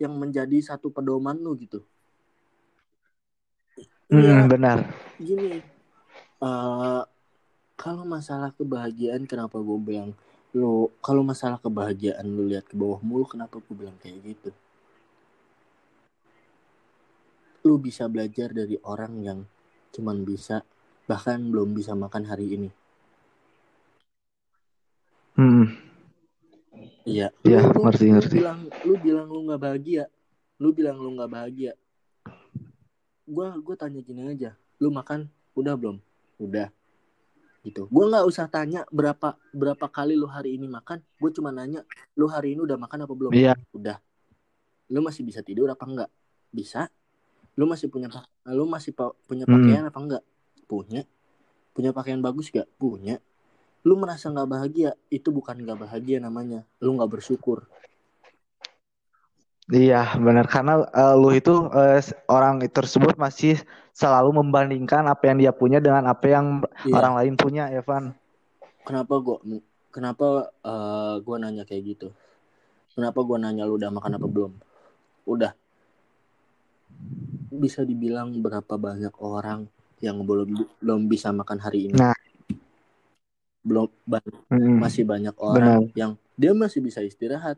[0.03, 1.79] yang menjadi satu pedoman lo gitu
[4.13, 4.79] Mm-mm, iya benar.
[5.19, 5.63] gini
[6.43, 7.01] eh
[7.75, 10.15] kalau masalah kebahagiaan kenapa gue bilang
[10.55, 14.49] lo kalau masalah kebahagiaan lo lihat ke bawah mulu kenapa gue bilang kayak gitu?
[17.67, 19.39] Lu bisa belajar dari orang yang
[19.91, 20.63] cuman bisa
[21.05, 22.69] bahkan belum bisa makan hari ini.
[25.35, 25.67] Mm-mm.
[27.03, 27.27] iya.
[27.43, 28.35] Iya, ngerti, ngerti.
[28.39, 30.07] bilang lu bilang lu nggak bahagia.
[30.63, 31.75] Lu bilang lu nggak bahagia.
[33.27, 34.55] Gua gua tanya gini aja.
[34.79, 35.27] Lu makan
[35.59, 35.99] udah belum?
[36.39, 36.71] Udah
[37.65, 37.89] gitu.
[37.89, 41.01] Gua nggak usah tanya berapa berapa kali lu hari ini makan.
[41.17, 41.81] Gue cuma nanya
[42.13, 43.31] lu hari ini udah makan apa belum?
[43.33, 43.57] Iya.
[43.73, 43.97] udah.
[44.93, 46.09] Lu masih bisa tidur apa enggak
[46.53, 46.87] bisa.
[47.57, 48.07] Lu masih punya
[48.53, 48.93] lu masih
[49.25, 49.53] punya Hmm.
[49.57, 50.23] pakaian apa enggak
[50.69, 51.01] punya.
[51.75, 53.19] Punya pakaian bagus gak punya.
[53.83, 54.95] Lu merasa nggak bahagia?
[55.11, 56.63] Itu bukan nggak bahagia namanya.
[56.79, 57.67] Lu nggak bersyukur
[59.65, 61.65] Iya, benar karena eh, lu itu
[61.97, 63.57] s- orang tersebut masih
[63.97, 66.93] selalu membandingkan apa yang dia punya dengan apa yang Iya.
[66.93, 68.13] orang lain punya, Evan.
[68.85, 69.41] kenapa gua
[69.89, 70.27] kenapa
[70.61, 72.07] eh, gua nanya kayak gitu
[72.93, 74.53] kenapa gua nanya lu udah makan apa belum
[75.25, 75.57] udah
[77.49, 79.65] bisa dibilang berapa banyak orang
[79.97, 82.13] yang belum belum bisa makan hari ini Nah.
[83.65, 84.21] belum ba-
[84.53, 84.77] Mm-mm.
[84.77, 85.41] masih banyak Benar.
[85.41, 87.57] orang yang dia masih bisa istirahat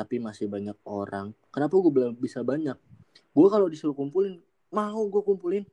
[0.00, 2.72] tapi masih banyak orang kenapa gue belum bisa banyak
[3.30, 4.40] gue kalau disuruh kumpulin
[4.72, 5.64] mau gue kumpulin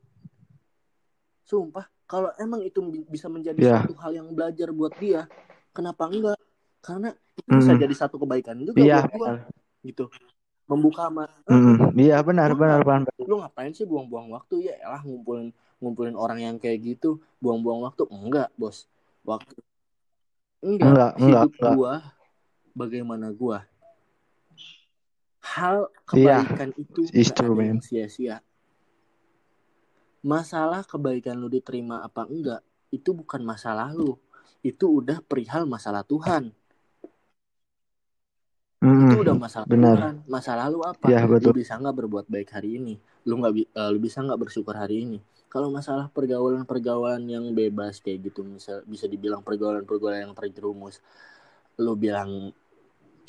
[1.42, 3.74] sumpah kalau emang itu bi- bisa menjadi Iya.
[3.80, 5.24] satu hal yang belajar buat dia
[5.72, 6.36] kenapa enggak
[6.78, 7.82] karena itu bisa Mm-mm.
[7.82, 9.38] jadi satu kebaikan juga Iya, buat gue benar.
[9.82, 10.04] gitu
[10.68, 11.96] membuka ma Mm-mm.
[11.96, 13.24] Iya, benar, Gua benar, nggak- Van.
[13.24, 15.48] lu ngapain sih buang-buang waktu ya elah ngumpulin
[15.80, 18.84] ngumpulin orang yang kayak gitu buang-buang waktu enggak bos
[19.24, 19.56] waktu
[20.60, 21.72] enggak, Enggak, enggak, hidup enggak.
[21.72, 21.92] gua
[22.74, 23.64] bagaimana gua
[25.54, 25.76] hal
[26.16, 27.66] Iya, kebaikan itu ada man.
[27.76, 28.36] yang sia-sia.
[30.24, 34.18] Masalah kebaikan lu diterima apa enggak itu bukan masalah lu.
[34.60, 36.50] Itu udah perihal masalah Tuhan.
[38.78, 39.10] Mm-mm.
[39.10, 39.96] itu udah masalah benar.
[39.98, 40.14] Tuhan.
[40.30, 41.06] Masalah lu apa?
[41.10, 42.94] Iya, lu bisa nggak berbuat baik hari ini?
[43.26, 45.18] Lu nggak eh, lu bisa nggak bersyukur hari ini?
[45.48, 51.00] Kalau masalah pergaulan pergaulan yang bebas kayak gitu misal bisa dibilang pergaulan pergaulan yang terjerumus
[51.80, 52.52] lu bilang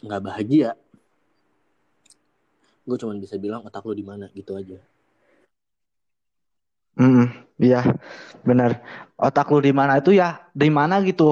[0.04, 0.76] nggak bahagia
[2.90, 4.80] gue cuma bisa bilang otak lu di mana gitu aja
[7.00, 7.26] Mm,
[7.64, 7.80] iya,
[8.48, 8.72] benar.
[9.20, 11.24] Otak lu di mana itu ya di mana gitu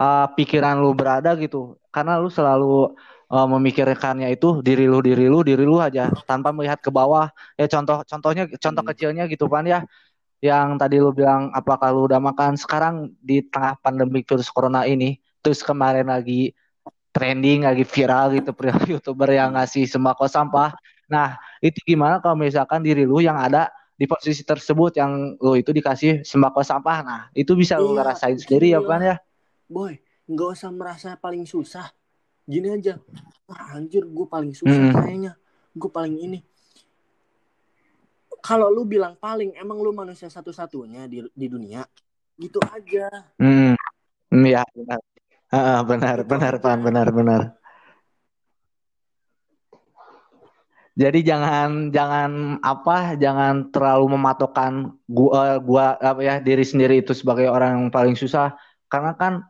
[0.00, 1.76] uh, pikiran lu berada gitu.
[1.94, 2.92] Karena lu selalu
[3.32, 7.28] uh, memikirkannya itu diri lu, diri lu, diri lu aja tanpa melihat ke bawah.
[7.60, 8.90] Ya contoh contohnya contoh Hmm.
[8.92, 9.80] kecilnya gitu kan ya.
[10.44, 15.16] Yang tadi lu bilang apakah lu udah makan sekarang di tengah pandemi virus corona ini.
[15.44, 16.52] Terus kemarin lagi
[17.14, 20.74] trending lagi viral gitu pria youtuber yang ngasih sembako sampah.
[21.14, 25.70] Nah, itu gimana kalau misalkan diri lu yang ada di posisi tersebut yang lu itu
[25.70, 26.98] dikasih sembako sampah.
[27.06, 28.82] Nah, itu bisa lu Iya, rasain sendiri ya.
[28.82, 29.16] Pan ya.
[29.70, 31.88] boy nggak usah merasa paling susah
[32.44, 32.96] gini aja
[33.44, 35.04] Wah, anjir gue paling susah Hmm.
[35.04, 35.32] kayaknya
[35.76, 36.38] gue paling ini
[38.40, 41.84] kalau lu bilang paling emang lu manusia satu-satunya di di dunia
[42.36, 43.08] gitu aja
[43.40, 43.76] Hmm.
[44.32, 45.00] Hmm, ya, benar.
[45.52, 46.54] Heeh, benar, benar.
[46.58, 47.40] Pan, benar, benar.
[50.94, 57.50] Jadi jangan jangan apa jangan terlalu mematokkan gua gua apa ya diri sendiri itu sebagai
[57.50, 58.54] orang yang paling susah
[58.86, 59.42] karena kan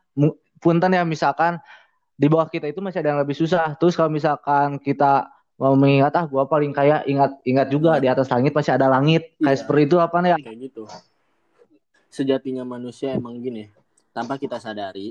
[0.57, 1.61] punten ya misalkan
[2.17, 3.77] di bawah kita itu masih ada yang lebih susah.
[3.77, 5.29] Terus kalau misalkan kita
[5.61, 9.37] mau mengingat ah gua paling kaya ingat ingat juga di atas langit masih ada langit.
[9.37, 9.61] Kayak Iya.
[9.61, 10.37] seperti itu apa ya?
[10.41, 10.85] kayak gitu
[12.15, 13.75] sejatinya manusia emang gini
[14.15, 15.11] tanpa kita sadari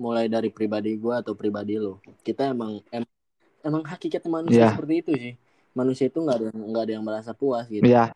[0.00, 3.17] mulai dari pribadi gue atau pribadi lo kita emang em-
[3.62, 4.72] emang hakikat manusia Iya.
[4.72, 5.34] seperti itu sih
[5.72, 8.10] manusia itu nggak ada yang nggak ada yang merasa puas gitu Iya.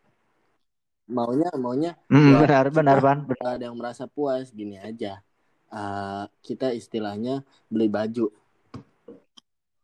[1.06, 2.98] maunya maunya Hmm, Ya, benar, benar.
[3.02, 3.16] Benar.
[3.36, 5.20] nggak ada yang merasa puas gini aja
[5.72, 7.40] Eh, kita istilahnya
[7.72, 8.28] beli baju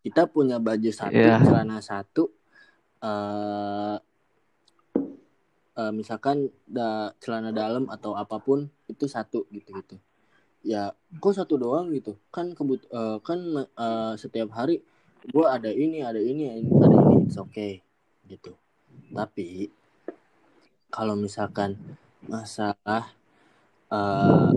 [0.05, 1.41] kita punya baju satu Iya.
[1.41, 2.29] celana satu
[3.01, 3.97] eh
[5.75, 9.97] eh, misalkan da, celana dalam atau apa pun itu satu gitu gitu
[10.61, 14.85] ya kok satu doang gitu kan kebut eh, kan eh, setiap hari
[15.33, 17.83] gua ada ini ada ini ada ini it's okay.
[18.29, 18.53] Gitu.
[19.13, 19.73] Tapi
[20.89, 21.77] kalau misalkan
[22.25, 23.13] masalah
[23.89, 24.51] eh,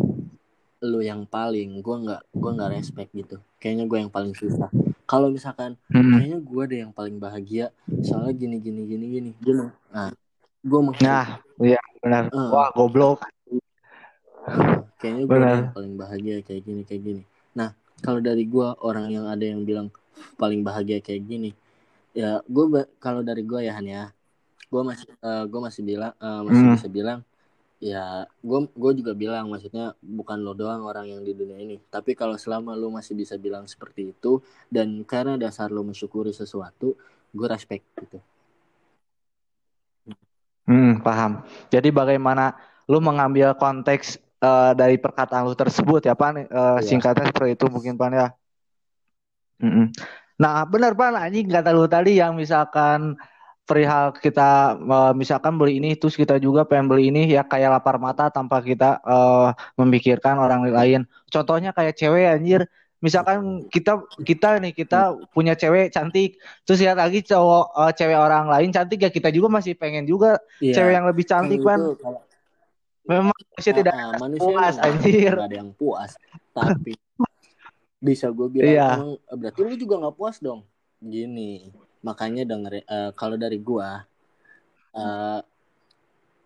[0.82, 3.38] lu yang paling gue nggak gue nggak respect gitu.
[3.62, 4.68] Kayaknya gue yang paling susah.
[5.05, 6.18] Kalau misalkan Hmm.
[6.18, 7.70] kayaknya gue deh yang paling bahagia.
[8.01, 9.32] Soalnya gini gini gini gini.
[9.38, 9.66] Gini.
[9.93, 10.09] Nah
[10.62, 12.30] gue meng Nah, iya benar.
[12.34, 12.49] Eh.
[12.49, 13.22] Wah, goblok.
[14.97, 17.24] kayaknya gue yang paling bahagia kayak gini kayak gini.
[17.53, 19.93] Nah kalau dari gue orang yang ada yang bilang
[20.41, 21.51] paling bahagia kayak gini
[22.16, 22.66] ya gue
[23.03, 24.03] kalau dari gue ya Han ya
[24.74, 25.07] gue masih
[25.51, 26.74] gue masih bilang eh, masih Hmm.
[26.74, 27.20] bisa bilang
[27.82, 32.12] ya gue gue juga bilang maksudnya bukan lo doang orang yang di dunia ini tapi
[32.20, 34.41] kalau selama lo masih bisa bilang seperti itu
[34.76, 36.95] dan karena dasar lo mensyukuri sesuatu
[37.38, 38.20] gue respect gitu
[40.68, 41.32] Hmm, paham.
[41.74, 42.53] Jadi bagaimana
[42.91, 44.05] lu mengambil konteks
[44.45, 46.34] eh, dari perkataan lu tersebut ya, Pan?
[46.39, 46.88] Eh, Iya.
[46.88, 48.28] Singkatnya seperti itu mungkin, Pan ya.
[49.62, 49.86] Mm-mm.
[50.41, 51.14] Nah, benar, Pan.
[51.14, 53.14] Anjing kata lu tadi yang misalkan
[53.62, 58.01] perihal kita eh, misalkan beli ini terus kita juga pengen beli ini ya kayak lapar
[58.01, 61.01] mata tanpa kita eh, memikirkan orang lain.
[61.30, 62.66] Contohnya kayak cewek anjir.
[63.01, 68.45] Misalkan kita kita nih kita punya cewek cantik terus lihat lagi cowok eh, cewek orang
[68.45, 71.82] lain cantik ya kita juga masih pengen juga Iya, cewek yang lebih cantik kan pan
[71.82, 72.22] itu kalau
[73.09, 76.12] memang manusia tidak Ah, manusia puas anjir ada yang puas
[76.53, 76.93] tapi
[78.02, 78.88] bisa gue bilang Iya.
[78.97, 80.66] emang eh, berarti lu juga nggak puas dong
[80.97, 81.70] gini
[82.02, 84.04] makanya denger eh, kalau dari gua
[84.91, 85.39] eh,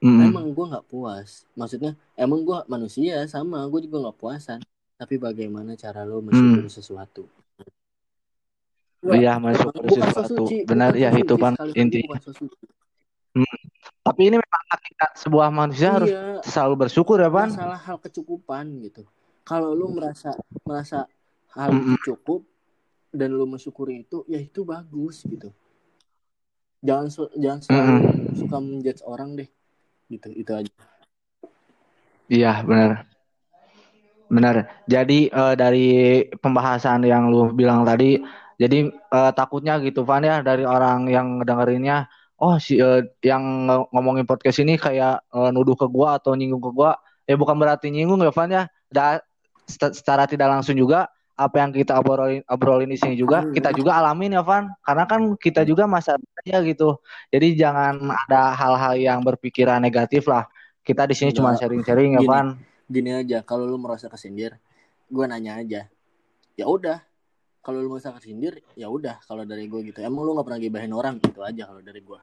[0.03, 0.21] Mm.
[0.21, 4.59] emang gua nggak puas maksudnya emang gua manusia sama gue juga nggak puasan
[4.95, 7.25] tapi bagaimana cara lo mensyukuri sesuatu
[9.01, 9.21] Gua- Hmm.
[9.21, 10.43] Iya, mensyukuri bukan sesuatu.
[10.65, 12.65] Benar, ya, itu, Pan, sosuci.
[14.01, 18.65] tapi ini memang hakikat sebuah manusia harus iya selalu bersyukur ya pan masalah hal kecukupan
[18.79, 19.01] gitu
[19.41, 20.31] kalau lu merasa
[20.61, 21.09] merasa
[21.55, 22.43] hal itu cukup
[23.15, 25.49] dan lu mensyukuri itu ya itu bagus gitu.
[26.83, 27.95] Jangan su- jangan selalu
[28.35, 29.49] suka menjudge orang deh
[30.11, 30.73] gitu itu aja.
[32.27, 33.07] Iya benar.
[34.27, 34.55] Benar.
[34.85, 35.87] Jadi eh, dari
[36.27, 38.19] pembahasan yang lu bilang tadi
[38.59, 42.11] jadi eh, takutnya gitu Van ya dari orang yang ngedengerinnya
[42.43, 46.61] oh si eh, yang ng- ngomongin podcast ini kayak eh, nuduh ke gua atau nyinggung
[46.61, 46.99] ke gua.
[47.25, 48.63] Ya bukan berarti nyinggung ya Van ya.
[48.91, 49.23] Da,
[49.65, 53.51] se- secara tidak langsung juga apa yang kita obrolin obrolin di sini juga Hmm.
[53.51, 54.71] kita juga alamin ya Van.
[54.79, 56.95] Karena kan kita juga masa aja gitu.
[57.27, 60.47] Jadi jangan ada hal-hal yang berpikiran negatif lah.
[60.79, 62.29] Kita di sini cuma sharing-sharing ya Gini.
[62.31, 62.47] Van.
[62.85, 63.41] gini aja.
[63.41, 64.55] Kalau lu merasa kesindir
[65.09, 65.89] gue nanya aja.
[66.55, 67.01] Ya udah.
[67.59, 69.17] Kalau lu merasa kesindir ya udah.
[69.25, 69.99] Kalau dari gue gitu.
[69.99, 71.17] Emang lu nggak pernah gibahin orang?
[71.19, 72.19] Gitu aja kalau dari gue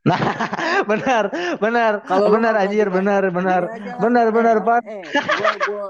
[0.00, 0.16] Nah,
[0.90, 1.24] benar,
[1.60, 3.62] benar, Kalau lu benar anjir, benar, benar,
[4.00, 4.82] benar, benar, Pan.
[4.88, 5.04] eh,
[5.36, 5.86] gua gua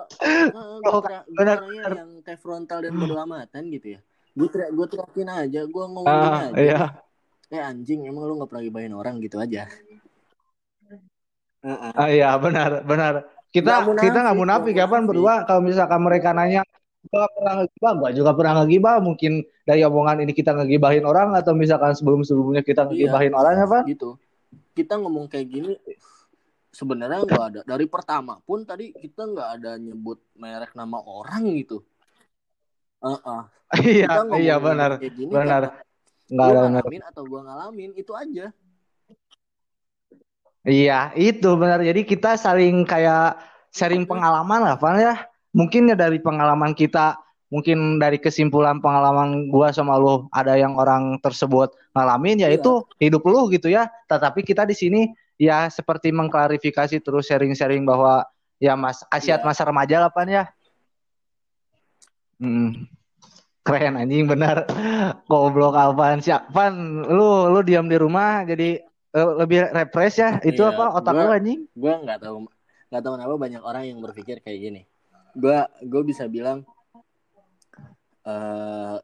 [1.39, 1.63] benar,
[1.95, 4.01] yang kayak frontal dan bodo amatan gitu ya.
[4.35, 6.59] Gue teriak gue teriakin aja gue ngomong Ah, aja.
[6.59, 6.81] iya,
[7.51, 9.67] eh anjing emang lu nggak pernah gibahin orang gitu aja.
[11.63, 13.15] Ah, iya, benar, benar.
[13.51, 15.35] Kita kita nggak munafik nggak ya berdua.
[15.47, 16.63] Kalau misalkan mereka nanya,
[17.09, 18.97] gua pernah ngegibah, gua juga pernah ngegibah.
[19.01, 19.33] Mungkin
[19.65, 23.09] dari omongan ini kita ngegibahin orang atau misalkan sebelum sebelumnya kita Iya.
[23.09, 23.85] ngegibahin orang ya Pan?
[23.89, 24.21] gitu
[24.75, 25.73] kita ngomong kayak gini
[26.71, 31.83] sebenarnya nggak ada dari pertama pun tadi kita nggak ada nyebut merek nama orang gitu
[33.03, 33.41] Heeh.
[33.87, 35.63] Iya, kita ngomong iya benar, kayak gini benar.
[35.71, 35.83] karena
[36.31, 38.47] Nggak lu ada ngalamin atau gua ngalamin itu aja
[40.61, 41.81] Iya, itu benar.
[41.81, 43.41] Jadi kita saling kayak
[43.73, 45.17] sharing pengalaman lah, Pan ya.
[45.51, 47.19] Mungkin ya dari pengalaman kita,
[47.51, 52.63] mungkin dari kesimpulan pengalaman gua sama lu ada yang orang tersebut ngalamin ya Iya.
[52.99, 53.91] hidup lu gitu ya.
[54.07, 55.01] Tetapi kita di sini
[55.35, 58.23] ya seperti mengklarifikasi terus sharing-sharing bahwa
[58.63, 59.47] ya Mas kasihat Iya.
[59.47, 60.45] masa remaja lah Pan ya.
[62.39, 62.87] Hmm.
[63.61, 64.65] Keren anjing benar.
[65.29, 66.33] Goblok apaan sih?
[66.51, 66.73] Pan,
[67.05, 68.81] lu lu diam di rumah jadi
[69.11, 70.39] eh, lebih refresh ya.
[70.41, 71.61] Itu Iya, apa otak gua- lu anjing?
[71.67, 72.47] gue nggak tahu
[72.91, 74.83] nggak tahu kenapa banyak orang yang berpikir kayak gini
[75.37, 76.65] gue gue bisa bilang
[78.27, 78.97] eh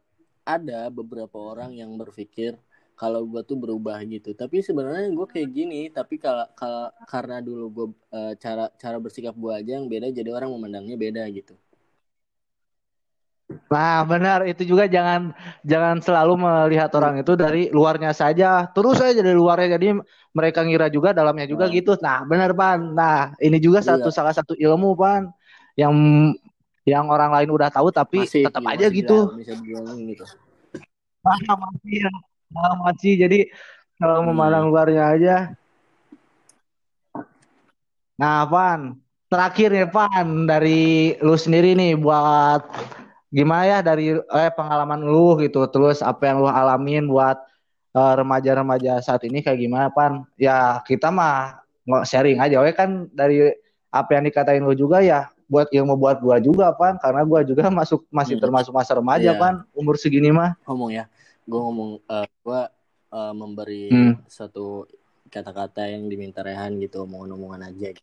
[0.47, 2.55] ada beberapa orang yang berpikir
[2.97, 6.47] kalau gue tuh berubah gitu tapi sebenarnya gue kayak gini tapi kalau
[7.11, 7.87] karena dulu gue
[8.39, 11.59] cara cara bersikap gue aja yang beda jadi orang memandangnya beda gitu
[13.71, 15.31] Nah, benar itu juga jangan
[15.63, 18.67] jangan selalu melihat orang itu dari luarnya saja.
[18.75, 20.03] Terus aja dari luarnya jadi
[20.35, 21.75] mereka ngira juga dalamnya juga Nah.
[21.75, 21.95] gitu.
[22.03, 22.95] Nah, benar Pan.
[22.95, 24.15] Nah, ini juga satu Iya.
[24.15, 25.31] salah satu ilmu Pan
[25.77, 25.95] yang
[26.89, 29.19] yang orang lain udah tahu tapi masih tetap iya, aja masih gitu.
[29.37, 29.53] bisa,
[29.93, 30.25] gitu
[31.27, 32.11] Ah, masih ya.
[32.55, 33.39] Ah, masih jadi
[33.99, 34.31] kalau Hmm.
[34.33, 35.37] memandang luarnya aja.
[38.17, 38.97] Nah, Pan,
[39.29, 42.65] terakhir nih Pan dari lu sendiri nih buat
[43.35, 47.37] gimana ya dari eh, pengalaman lu gitu, terus apa yang lu alamin buat
[47.93, 50.25] eh, remaja-remaja saat ini kayak gimana Pan?
[50.39, 53.51] Ya kita mah nggak sharing aja, we kan dari
[53.91, 56.99] apa yang dikatain lu juga ya buat yang membuat gua juga pan.
[56.99, 58.43] Karena gua juga masuk masih Hmm.
[58.45, 59.39] termasuk masa remaja Iya.
[59.39, 59.55] pan.
[59.73, 60.55] Umur segini mah.
[60.65, 61.05] Ngomong ya.
[61.43, 62.61] Gue ngomong eh, gue
[63.13, 64.15] eh, memberi Hmm.
[64.27, 64.85] satu
[65.27, 67.95] kata-kata yang diminta Rehan gitu omongan-omongan aja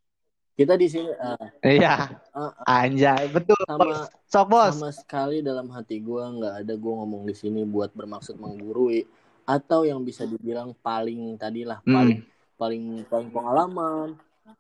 [0.54, 2.14] kita di sini eh, iya.
[2.14, 3.26] eh, anjay.
[3.28, 4.74] Betul sama sok bos.
[4.78, 9.04] sama sekali dalam hati gue nggak ada gue ngomong di sini buat bermaksud menggurui
[9.44, 11.96] atau yang bisa dibilang paling tadi lah Hmm.
[11.96, 12.20] paling
[12.54, 14.08] paling paling pengalaman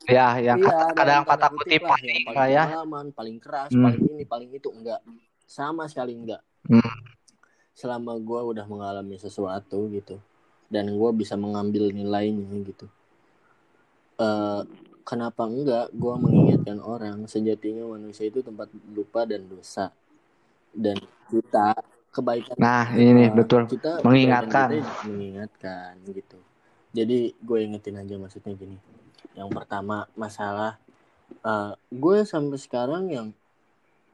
[0.07, 2.63] ya yang iya kadang tanda kata kutip paling yang paling ya.
[2.67, 3.83] pengalaman paling keras Hmm.
[3.87, 5.01] paling ini paling itu enggak.
[5.47, 6.41] Sama sekali enggak.
[6.63, 6.95] Hmm.
[7.73, 10.21] selama gue udah mengalami sesuatu gitu
[10.69, 12.85] dan gue bisa mengambil nilainya gitu.
[14.21, 14.61] Eh
[15.03, 19.89] kenapa enggak gue mengingatkan orang sejatinya manusia itu tempat lupa dan dosa.
[20.69, 21.01] Dan
[21.33, 21.73] kita
[22.13, 23.61] kebaikan nah ini kita, betul.
[23.65, 24.67] kita mengingatkan.
[24.77, 25.91] kita mengingatkan.
[26.13, 26.37] gitu.
[26.93, 28.77] Jadi gue ingetin aja maksudnya gini
[29.33, 30.77] yang pertama masalah
[31.41, 33.27] eh, gue sampai sekarang yang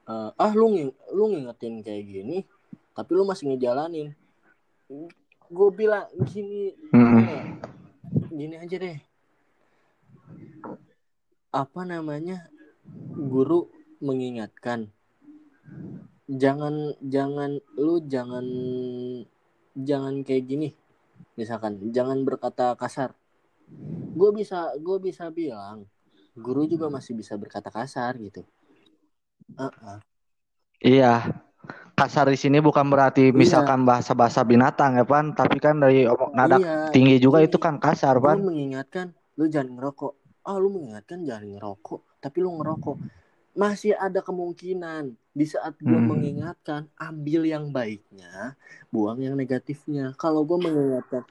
[0.05, 2.37] eh, ah lu nging- lu ngingetin kayak gini
[2.93, 4.11] tapi lu masih ngejalanin.
[5.47, 7.57] Gue bilang gini Hmm.
[8.27, 8.97] gini aja deh.
[11.49, 12.49] Apa namanya
[13.15, 14.89] guru mengingatkan
[16.29, 18.45] jangan jangan lu jangan
[19.73, 20.69] jangan kayak gini.
[21.35, 23.15] Misalkan jangan berkata kasar
[24.09, 25.85] gue bisa gue bisa bilang
[26.33, 28.43] guru juga masih bisa berkata kasar gitu
[29.49, 29.97] Uh-uh.
[30.77, 31.25] Iya.
[31.91, 33.35] Kasar di sini bukan berarti Iya.
[33.35, 37.75] misalkan bahasa-bahasa binatang ya pan, tapi kan dari omong nada Iya, tinggi juga itu kan
[37.75, 38.39] kasar pan.
[38.39, 40.13] mengingatkan lu jangan ngerokok
[40.45, 42.95] ah lu mengingatkan jangan ngerokok tapi lu ngerokok
[43.53, 46.07] masih ada kemungkinan di saat gue Hmm.
[46.07, 48.55] mengingatkan ambil yang baiknya
[48.87, 51.25] buang yang negatifnya kalau gue mengingatkan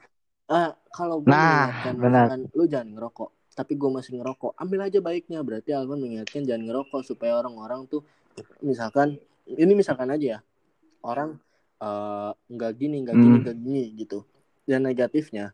[0.48, 5.42] ah kalau gue Nah, mengingatkan lu jangan ngerokok tapi gue masih ngerokok ambil aja baiknya
[5.42, 8.06] berarti Alvan mengingatkan jangan ngerokok supaya orang-orang tuh
[8.62, 9.18] misalkan
[9.50, 10.40] ini misalkan aja ya
[11.02, 11.36] orang
[11.82, 13.42] eh, nggak gini nggak gini Hmm.
[13.44, 14.18] nggak gini gitu
[14.64, 15.52] dan negatifnya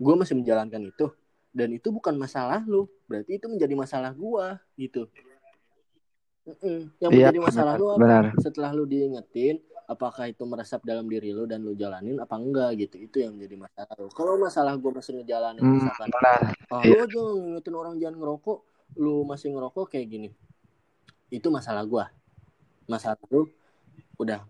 [0.00, 1.06] gue masih menjalankan itu
[1.52, 5.04] dan itu bukan masalah lu berarti itu menjadi masalah gua gitu
[6.42, 6.90] Mm-mm.
[6.98, 8.24] yang Iya, menjadi masalah benar, lu apa benar.
[8.42, 12.96] setelah lu diingetin apakah itu meresap dalam diri lu dan lu jalanin apa enggak gitu
[12.98, 16.08] itu yang menjadi masalah lu kalau masalah gua masih ngejalanin Hmm, misalkan
[16.70, 16.92] ah, Iya.
[16.92, 18.58] lu aja ngingetin orang jangan ngerokok
[18.96, 20.28] lu masih ngerokok kayak gini
[21.28, 22.04] itu masalah gua
[22.84, 23.48] masalah lu
[24.16, 24.40] udah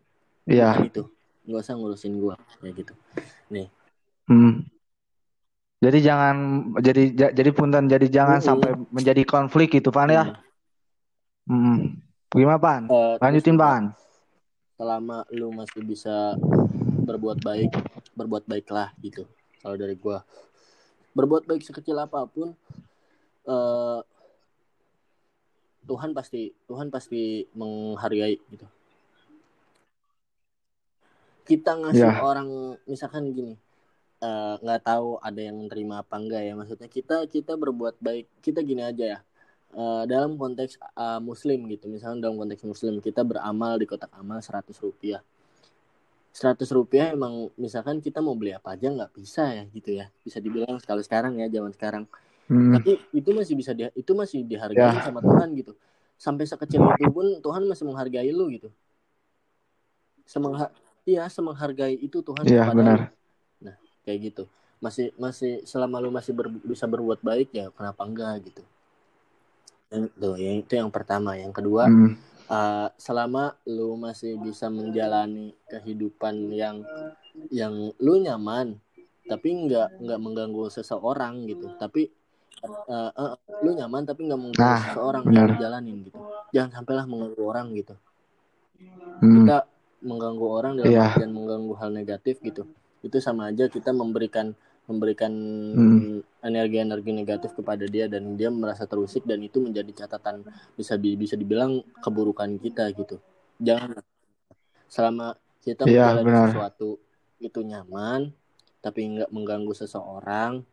[0.44, 0.74] Iya.
[0.74, 1.02] bukan itu
[1.42, 2.92] nggak usah ngurusin gua kayak gitu
[4.30, 4.64] Hmm.
[5.82, 6.36] Jadi jangan
[6.78, 8.48] jadi ja- jadi punten jadi jangan Mm-mm.
[8.48, 10.38] sampai menjadi konflik gitu pan ya.
[11.44, 11.98] Hmm.
[12.30, 12.86] Gimana pan?
[12.86, 13.82] Terus Lanjutin pan.
[14.82, 16.34] Selama lu masih bisa
[17.06, 17.70] berbuat baik
[18.18, 19.30] berbuat baiklah gitu.
[19.62, 20.26] Kalau dari gua
[21.14, 22.50] berbuat baik sekecil apa pun
[23.46, 24.00] eh
[25.86, 28.66] Tuhan pasti Tuhan pasti menghargai gitu.
[31.46, 32.18] Kita ngasih Ya.
[32.18, 33.54] orang misalkan gini
[34.18, 36.58] eh, nggak tahu ada yang nerima apa enggak ya.
[36.58, 39.18] Maksudnya kita kita berbuat baik kita gini aja ya
[39.72, 41.88] Eh, dalam konteks eh, muslim gitu.
[41.88, 45.24] Misalnya dalam konteks muslim kita beramal di kotak amal 100 rupiah.
[46.32, 50.12] 100 rupiah emang misalkan kita mau beli apa aja nggak bisa ya gitu ya.
[50.24, 52.04] Bisa dibilang kalau sekarang ya zaman sekarang.
[52.52, 52.74] Hmm.
[52.76, 55.00] tapi itu masih bisa dia itu masih dihargai Ya.
[55.00, 55.72] sama Tuhan gitu.
[56.20, 58.68] Sampai sekecil itu pun Tuhan masih menghargai lu gitu.
[60.28, 60.68] Semengha
[61.08, 63.00] iya semenghargai itu Tuhan Iya, kepada benar.
[63.56, 64.44] nah kayak gitu.
[64.84, 68.60] Masih masih selama lu masih ber- bisa berbuat baik ya kenapa enggak gitu
[70.12, 72.16] tuh yang itu yang pertama yang kedua Hmm.
[72.48, 76.80] uh, selama lu masih bisa menjalani kehidupan yang
[77.48, 78.76] yang lu nyaman
[79.24, 82.10] tapi nggak nggak mengganggu seseorang gitu tapi
[82.88, 85.48] uh, uh, lu nyaman tapi nggak mengganggu Nah, seseorang benar.
[85.48, 86.18] yang jalanin gitu
[86.50, 87.94] jangan sampailah mengganggu orang gitu
[89.22, 89.46] Hmm.
[89.46, 89.58] kita
[90.02, 92.66] mengganggu orang dalam artian mengganggu hal negatif gitu
[93.00, 94.50] itu sama aja kita memberikan
[94.84, 95.32] memberikan
[95.72, 96.20] Hmm.
[96.42, 100.42] energi-energi negatif kepada dia dan dia merasa terusik dan itu menjadi catatan
[100.74, 103.22] bisa bisa dibilang keburukan kita gitu
[103.62, 104.02] jangan
[104.90, 106.46] selama kita Iya, menjalani benar.
[106.50, 106.88] sesuatu
[107.38, 108.20] itu nyaman
[108.82, 110.66] tapi nggak mengganggu seseorang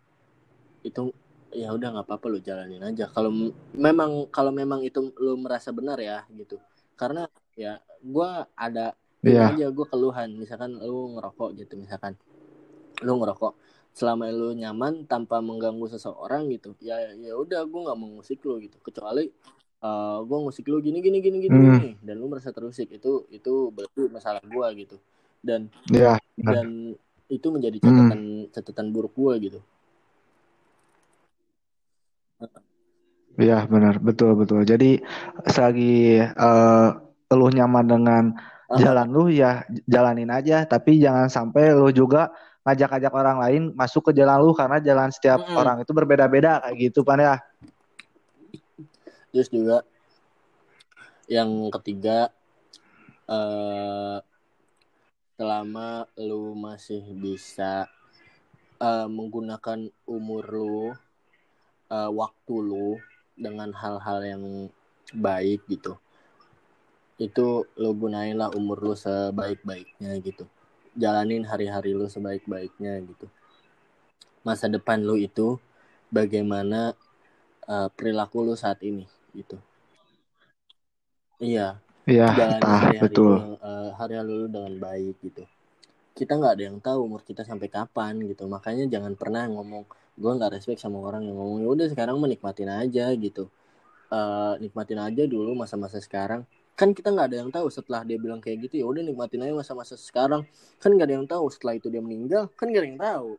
[0.82, 1.14] itu
[1.54, 3.30] ya udah nggak apa-apa lu jalanin aja kalau
[3.74, 6.58] memang kalau memang itu lu merasa benar ya gitu
[6.98, 9.52] karena ya gua ada Iya.
[9.52, 12.16] aja gue keluhan misalkan lu ngerokok gitu misalkan
[13.04, 13.52] lu ngerokok
[13.94, 18.62] selama lu nyaman tanpa mengganggu seseorang gitu ya ya udah gue nggak mau ngusik lu
[18.64, 19.28] gitu kecuali
[19.84, 21.76] uh, gue ngusik lu gini gini gini gini, Hmm.
[21.80, 24.96] gini, dan lu merasa terusik itu itu berarti masalah gue gitu
[25.44, 26.20] dan benar.
[26.38, 26.68] dan
[27.30, 27.88] itu menjadi Hmm.
[27.92, 28.22] catatan
[28.56, 29.60] catatan buruk gue gitu
[33.40, 34.68] Iya benar betul betul.
[34.68, 35.00] Jadi
[35.48, 36.92] selagi uh,
[37.32, 38.24] lu nyaman dengan
[38.76, 40.68] jalan lu ya jalanin aja.
[40.68, 42.36] Tapi jangan sampai lu juga
[42.68, 45.60] ngajak-ngajak orang lain masuk ke jalan lu karena jalan setiap mm -mm.
[45.60, 47.36] orang itu berbeda-beda kayak gitu pan ya.
[49.30, 49.86] Terus juga
[51.30, 52.34] yang ketiga
[53.30, 54.18] uh,
[55.38, 57.88] selama lu masih bisa
[58.82, 60.80] uh, menggunakan umur lu
[61.94, 62.98] uh, waktu lu
[63.40, 64.44] dengan hal-hal yang
[65.16, 65.96] baik gitu
[67.20, 70.48] itu lu gunainlah umur lu sebaik-baiknya gitu
[71.00, 73.32] jalanin hari-hari lu sebaik-baiknya gitu
[74.44, 75.56] masa depan lu itu
[76.12, 76.92] bagaimana
[77.66, 79.56] uh, perilaku lu saat ini gitu
[81.40, 81.80] iya
[82.10, 82.26] Iya,
[82.66, 83.34] ah, hari-hari betul.
[83.38, 85.46] Lu, uh, hari-hari lu dengan baik gitu.
[86.18, 88.50] Kita nggak ada yang tahu umur kita sampai kapan gitu.
[88.50, 89.86] Makanya jangan pernah ngomong
[90.20, 93.48] gue nggak respect sama orang yang ngomong ya udah sekarang menikmatin aja gitu.
[94.10, 96.44] Uh, nikmatin aja dulu masa-masa sekarang.
[96.80, 99.52] Kan kita nggak ada yang tahu setelah dia bilang kayak gitu ya udah nikmatin aja
[99.52, 100.48] masa-masa sekarang.
[100.80, 102.48] Kan nggak ada yang tahu setelah itu dia meninggal.
[102.56, 103.30] Kan nggak ada yang tahu.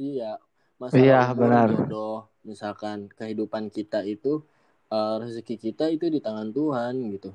[0.00, 0.40] Iya,
[0.80, 1.68] masalah iya, benar.
[1.68, 4.40] jodoh, misalkan kehidupan kita itu
[4.88, 7.30] uh, rezeki kita itu di tangan Tuhan gitu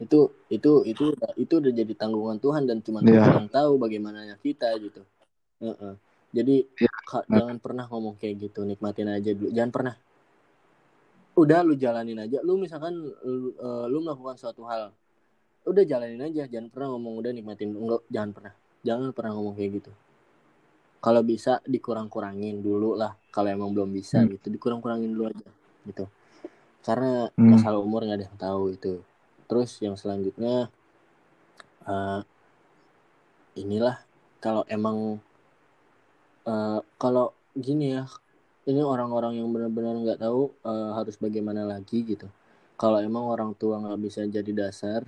[0.00, 1.04] itu itu itu
[1.36, 3.20] itu udah jadi tanggungan Tuhan dan cuma yeah.
[3.20, 5.04] Tuhan yang tahu bagaimana kita gitu
[5.60, 5.94] uh -uh.
[6.32, 7.00] jadi yeah.
[7.04, 9.94] Ka, jangan pernah ngomong kayak gitu nikmatin aja dulu jangan pernah
[11.32, 12.44] udah lu jalanin aja.
[12.44, 14.92] Lu misalkan lu, uh, lu melakukan suatu hal
[15.64, 16.44] udah jalanin aja.
[16.48, 17.72] Jangan pernah ngomong udah nikmatin.
[17.72, 18.54] Enggak jangan pernah.
[18.82, 19.92] Jangan pernah ngomong kayak gitu.
[21.02, 23.16] Kalau bisa dikurang-kurangin dulu lah.
[23.32, 24.38] Kalau emang belum bisa hmm.
[24.38, 25.48] gitu dikurang-kurangin dulu aja
[25.88, 26.04] gitu.
[26.82, 27.48] Karena hmm.
[27.56, 28.94] masalah umur nggak ada yang tahu itu.
[29.48, 30.68] Terus yang selanjutnya
[31.86, 32.20] uh,
[33.56, 34.00] inilah
[34.42, 35.20] kalau emang
[36.46, 38.08] uh, kalau gini ya
[38.68, 42.28] ini orang-orang yang benar-benar nggak tahu uh, harus bagaimana lagi gitu
[42.78, 45.02] kalau emang orang tua nggak bisa jadi dasar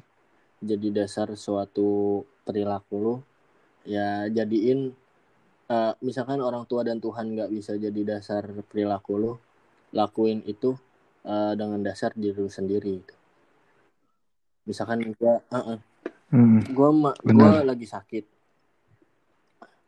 [0.59, 3.17] jadi dasar suatu perilaku lo
[3.85, 4.91] ya jadiin
[5.71, 9.33] uh, misalkan orang tua dan Tuhan nggak bisa jadi dasar perilaku lo
[9.95, 10.75] lakuin itu
[11.25, 13.15] uh, dengan dasar diri lu sendiri gitu.
[14.67, 15.79] Misalkan gue, uh -uh.
[16.35, 16.89] hmm, gue
[17.31, 18.25] gue lagi sakit,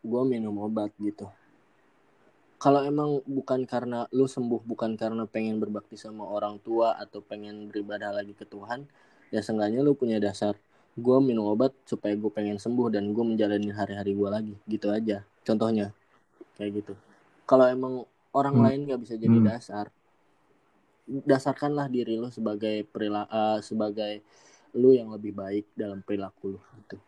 [0.05, 1.27] gue minum obat gitu.
[2.57, 7.69] Kalau emang bukan karena lu sembuh, bukan karena pengen berbakti sama orang tua atau pengen
[7.69, 8.89] beribadah lagi ke Tuhan,
[9.29, 10.57] ya seenggaknya lu punya dasar.
[10.97, 15.21] Gue minum obat supaya gue pengen sembuh dan gue menjalani hari-hari gue lagi, gitu aja.
[15.45, 15.93] Contohnya,
[16.57, 16.95] kayak gitu.
[17.45, 18.65] Kalau emang orang hmm.
[18.65, 19.47] lain gak bisa jadi hmm.
[19.53, 19.87] dasar,
[21.07, 24.25] dasarkanlah diri lu sebagai perilaku uh, sebagai
[24.75, 26.99] lu yang lebih baik dalam perilaku lu gitu.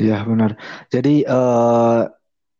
[0.00, 0.56] Iya benar.
[0.88, 2.08] Jadi uh,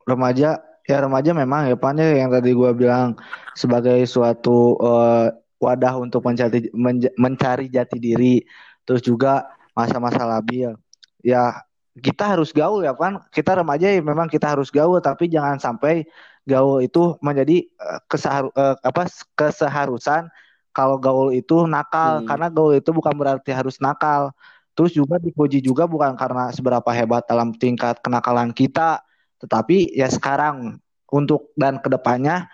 [0.05, 3.17] remaja ya remaja memang ya pan ya, yang tadi gua bilang
[3.57, 6.69] sebagai suatu uh, wadah untuk mencari
[7.17, 8.43] mencari jati diri
[8.85, 10.77] terus juga masa-masa labil.
[11.25, 11.65] Ya
[11.97, 13.23] kita harus gaul ya pan.
[13.33, 16.05] Kita remaja ya memang kita harus gaul tapi jangan sampai
[16.45, 19.09] gaul itu menjadi uh, kesehar uh, apa
[19.39, 20.29] keseharusan
[20.73, 22.27] kalau gaul itu nakal hmm.
[22.29, 24.33] karena gaul itu bukan berarti harus nakal.
[24.73, 29.05] Terus juga dipuji juga bukan karena seberapa hebat dalam tingkat kenakalan kita,
[29.43, 30.81] tetapi ya sekarang
[31.13, 32.49] untuk dan ke depannya,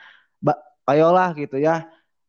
[0.89, 1.85] ayolah gitu ya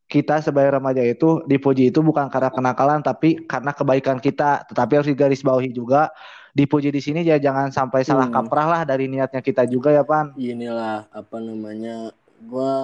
[0.09, 4.65] kita sebagai remaja itu dipuji itu bukan karena kenakalan tapi karena kebaikan kita.
[4.65, 6.09] Tetapi harus digarisbawahi juga
[6.49, 8.35] dipuji di sini ya jangan sampai salah hmm.
[8.35, 12.09] kaprah lah dari niatnya kita juga ya pan inilah apa namanya
[12.41, 12.75] gue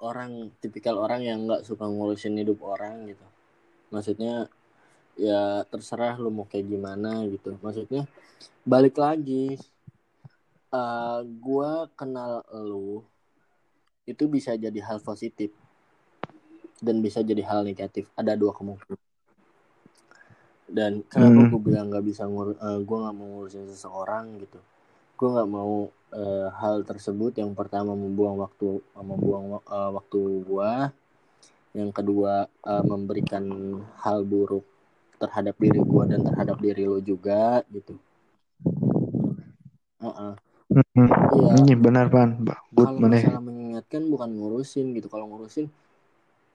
[0.00, 3.26] orang tipikal orang yang nggak suka ngurusin hidup orang gitu
[3.90, 4.46] maksudnya
[5.20, 7.60] ya terserah lu mau kayak gimana gitu.
[7.60, 8.08] Maksudnya
[8.64, 9.60] balik lagi
[10.72, 13.04] uh, eh, gue kenal lu
[14.08, 15.52] itu bisa jadi hal positif
[16.80, 18.08] dan bisa jadi hal negatif.
[18.16, 18.96] Ada dua kemungkinan.
[20.70, 21.50] Dan kenapa hmm.
[21.52, 24.56] gue bilang nggak bisa ngur uh, gue nggak mau ngurusin seseorang gitu.
[25.20, 30.70] Gue nggak mau uh, hal tersebut yang pertama membuang waktu membuang uh, waktu gue
[31.70, 33.44] yang kedua uh, memberikan
[34.00, 34.64] hal buruk
[35.20, 37.94] terhadap diri gue dan terhadap diri lo juga gitu.
[40.00, 40.34] Uh -uh.
[40.70, 41.10] Hmm,
[41.66, 41.76] iya.
[41.76, 42.40] benar pan.
[42.72, 45.10] Kalau masalah mengingatkan bukan ngurusin gitu.
[45.12, 45.66] Kalau ngurusin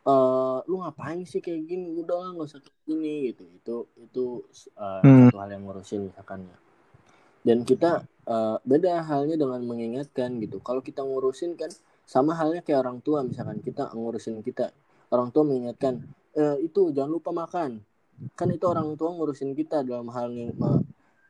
[0.08, 2.00] uh, lu ngapain sih kayak gini?
[2.02, 3.44] Udah lah nggak usah kayak gini gitu.
[3.54, 4.26] Itu itu
[4.80, 5.30] uh, hmm.
[5.30, 6.58] satu hal yang ngurusin misalkan ya.
[7.46, 10.58] Dan kita uh, beda halnya dengan mengingatkan gitu.
[10.64, 11.70] Kalau kita ngurusin kan
[12.08, 14.72] sama halnya kayak orang tua misalkan kita ngurusin kita.
[15.12, 16.02] Orang tua mengingatkan
[16.36, 17.80] e, itu jangan lupa makan
[18.36, 20.80] kan itu orang tua ngurusin kita dalam hal uh,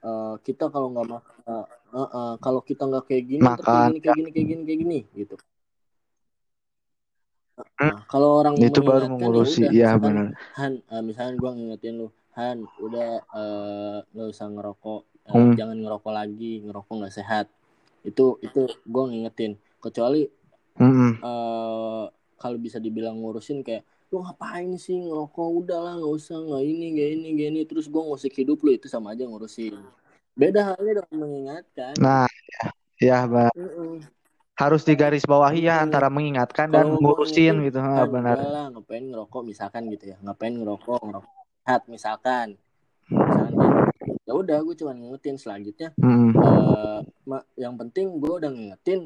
[0.05, 1.17] uh, kita kalau nggak
[1.49, 4.79] uh, uh, uh, kalau kita nggak kayak gini kayak gini kayak gini kayak gini kayak
[4.81, 5.35] gini gitu
[7.55, 10.35] Nah, kalau orang itu baru mengurusi ya, benar.
[10.59, 13.23] Han, uh, misalnya gue ngingetin lu, Han, udah
[14.11, 15.55] nggak uh, usah ngerokok, uh, hmm.
[15.55, 17.47] jangan ngerokok lagi, ngerokok nggak sehat.
[18.03, 19.55] Itu itu gue ngingetin.
[19.79, 20.27] Kecuali
[20.75, 21.23] hmm.
[21.23, 25.49] uh, kalau bisa dibilang ngurusin kayak lu ngapain sih ngerokok?
[25.63, 27.61] Udah lah nggak usah nggak ini nggak ini nggak ini.
[27.65, 29.77] Terus gue ngusik hidup lu itu sama aja ngurusin.
[30.35, 31.93] Beda halnya dengan mengingatkan.
[31.97, 32.65] Nah ya,
[32.99, 33.93] ya bang mm -mm.
[34.55, 37.79] harus digaris bawahi ya antara mengingatkan dan ngurusin gitu.
[37.79, 38.39] nah, benar.
[38.39, 40.17] lah ngapain ngerokok misalkan gitu ya.
[40.19, 41.33] Ngapain ngerokok ngerokok
[41.65, 42.59] hat misalkan.
[43.07, 43.84] Misalkan gitu.
[44.25, 46.33] Ya udah gue cuma ngingetin selanjutnya mm.
[46.33, 47.01] uh,
[47.57, 49.05] yang penting gue udah ngingetin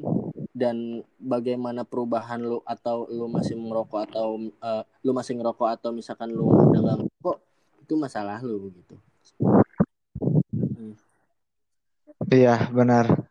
[0.56, 6.36] dan bagaimana perubahan lu atau lu masih merokok atau uh, lu masih ngerokok atau misalkan
[6.36, 7.38] lu udah gak ngerokok
[7.84, 8.96] itu masalah lu gitu.
[10.52, 10.94] Hmm.
[12.28, 13.24] Iya benar.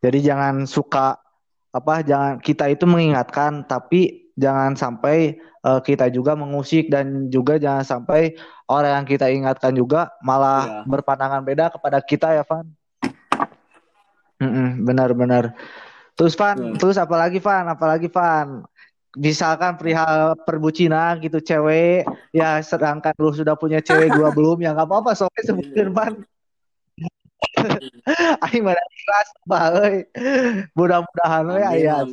[0.00, 1.20] Jadi jangan suka
[1.70, 7.84] apa jangan kita itu mengingatkan tapi jangan sampai uh, kita juga mengusik dan juga jangan
[7.84, 8.34] sampai
[8.66, 10.88] orang yang kita ingatkan juga malah iya.
[10.88, 12.66] berpandangan beda kepada kita ya Van.
[14.80, 15.52] Benar-benar.
[16.16, 16.76] Terus Van, hmm.
[16.80, 18.64] terus apalagi Van, apalagi Van.
[19.18, 24.86] Misalkan perihal perbucinan gitu cewek, ya sedangkan lu sudah punya cewek gua belum, ya nggak
[24.86, 26.14] apa-apa soalnya sebutin Van.
[28.46, 28.80] Aing mana
[29.80, 30.04] euy.
[30.76, 32.04] Mudah-mudahan we aya.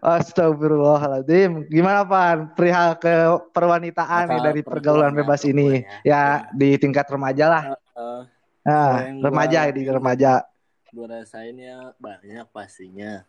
[0.00, 1.68] Astagfirullahaladzim.
[1.68, 2.52] Gimana Pan?
[2.56, 3.14] Perihal ke
[3.52, 5.84] perwanitaan nih dari pergaulan bebas ini.
[6.02, 6.22] Ya, ya
[6.56, 7.64] di tingkat remaja lah.
[7.94, 8.22] Uh, uh
[8.60, 10.44] Nah, remaja di remaja.
[10.92, 13.24] Gue rasainnya banyak pastinya.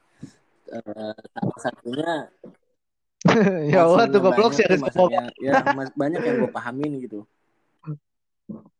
[0.67, 2.31] Uh, salah satunya
[3.73, 4.81] ya Allah tuh goblok sih harus
[5.37, 7.27] ya mas, banyak yang gue pahamin gitu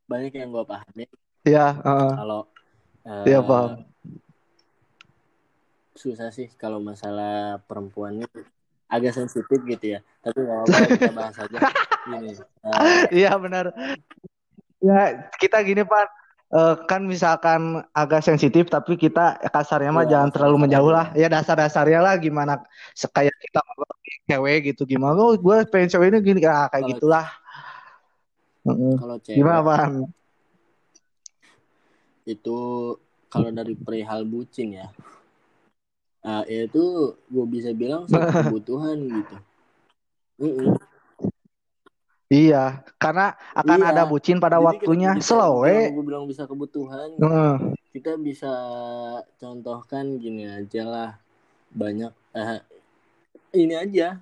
[0.08, 1.08] banyak yang gue pahamin
[1.46, 2.40] ya uh, kalau
[3.06, 3.86] uh, ya paham
[5.94, 8.40] susah sih kalau masalah perempuan itu.
[8.92, 10.00] Agak sensitif gitu ya.
[10.20, 11.58] Tapi nggak apa-apa kita bahas aja.
[12.02, 12.30] Gini
[13.14, 13.72] iya uh, benar.
[14.82, 16.08] Ya kita gini pak.
[16.52, 21.08] Uh, kan misalkan agak sensitif tapi kita kasarnya mah ya, jangan terlalu menjauh lah.
[21.16, 22.60] Ya dasar-dasarnya lah gimana
[22.92, 23.60] kayak kita
[24.28, 25.16] cewek gitu gimana?
[25.16, 26.40] Oh gue pengen cewek ini gini.
[26.44, 27.26] Ah, kayak kalau, gitulah.
[28.68, 29.92] Kalau cewek gimana pan
[32.26, 32.58] itu
[33.26, 34.86] kalau dari perihal bucin ya
[36.26, 38.06] uh, itu gue bisa bilang
[38.46, 39.36] kebutuhan gitu
[40.42, 40.74] -uh.
[42.32, 43.88] Iya, karena akan iya.
[43.92, 45.92] ada bucin pada Jadi waktunya slow eh.
[45.92, 47.12] Gue bilang bisa kebutuhan.
[47.20, 47.76] Uh.
[47.92, 48.48] Kita bisa
[49.36, 51.10] contohkan gini aja lah.
[51.76, 52.60] Banyak uh,
[53.52, 54.16] ini aja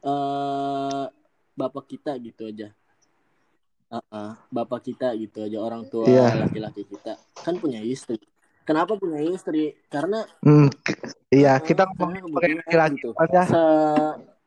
[0.00, 1.12] uh,
[1.52, 2.72] bapak kita gitu aja.
[3.92, 6.48] Uh -uh, bapak kita gitu aja orang tua yeah.
[6.48, 8.16] laki-laki kita kan punya istri.
[8.62, 9.74] Kenapa punya istri?
[9.90, 10.68] Karena mm,
[11.34, 13.10] iya, kita ngomongin laki-laki gitu.
[13.18, 13.42] aja.
[13.46, 13.62] Se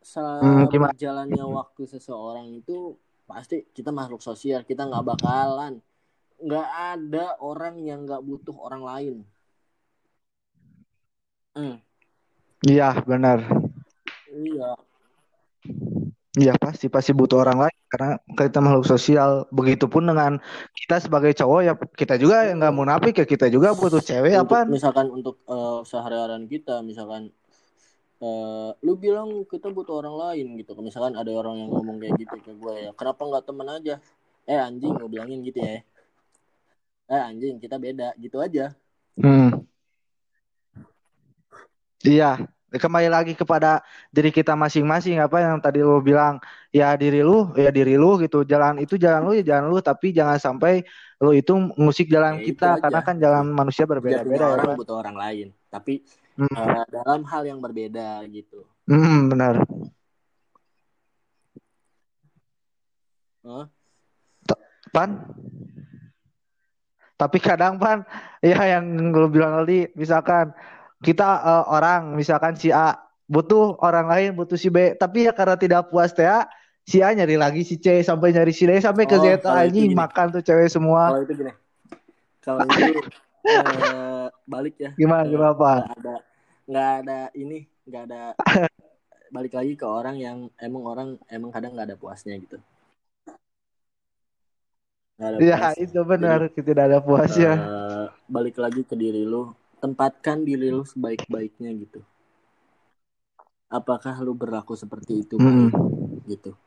[0.06, 2.94] sejalannya hmm, waktu seseorang itu
[3.26, 5.82] pasti kita makhluk sosial kita nggak bakalan
[6.38, 9.16] nggak ada orang yang nggak butuh orang lain
[11.58, 11.82] hmm.
[12.70, 13.42] iya benar
[14.30, 14.78] iya
[16.36, 19.48] Iya pasti pasti butuh orang lain karena kita makhluk sosial.
[19.56, 20.36] Begitupun dengan
[20.76, 24.44] kita sebagai cowok ya kita juga yang nggak munafik ya kita juga butuh cewek untuk,
[24.52, 24.60] apa?
[24.68, 27.32] Misalkan untuk uh, sehari-harian kita, misalkan
[28.20, 32.36] uh, lu bilang kita butuh orang lain gitu misalkan ada orang yang ngomong kayak gitu
[32.40, 33.96] ke gue ya kenapa nggak temen aja
[34.46, 35.82] eh anjing gue bilangin gitu ya
[37.06, 38.74] eh anjing kita beda gitu aja
[39.20, 39.62] hmm.
[42.06, 42.40] iya
[42.76, 43.80] kembali lagi kepada
[44.12, 48.44] diri kita masing-masing apa yang tadi lu bilang ya diri lu ya diri lu gitu
[48.44, 50.84] jalan itu jalan lu ya jalan lu tapi jangan sampai
[51.24, 55.48] lu itu musik jalan ya, kita karena kan jalan manusia berbeda-beda ya butuh orang lain
[55.72, 56.04] tapi
[56.40, 56.56] hmm.
[56.56, 58.64] uh, dalam hal yang berbeda gitu.
[58.86, 59.64] Hmm, benar.
[63.46, 63.66] Huh?
[64.94, 65.10] Pan?
[67.16, 68.04] Tapi kadang pan,
[68.44, 70.52] ya yang lu bilang tadi, misalkan
[71.06, 72.98] kita uh, orang, misalkan si A
[73.30, 76.26] butuh orang lain, butuh si B, tapi ya karena tidak puas teh
[76.86, 79.94] si A nyari lagi si C sampai nyari si D sampai ke oh, Z anjing
[79.94, 81.14] makan tuh cewek semua.
[81.14, 81.54] Kalau itu gini.
[82.42, 82.94] Kalau itu
[83.50, 84.94] uh, balik ya.
[84.98, 85.74] Gimana gimana apa?
[85.98, 86.16] Ada
[86.66, 88.22] nggak ada ini nggak ada
[89.36, 92.62] balik lagi ke orang yang emang orang emang kadang nggak ada puasnya gitu.
[95.16, 97.54] Iya itu benar Jadi, tidak ada puasnya.
[97.56, 99.56] Uh, balik lagi ke diri lu,
[99.86, 102.02] tempatkan diri lu sebaik-baiknya gitu.
[103.70, 105.70] Apakah lu berlaku seperti itu hmm.
[106.26, 106.58] gitu?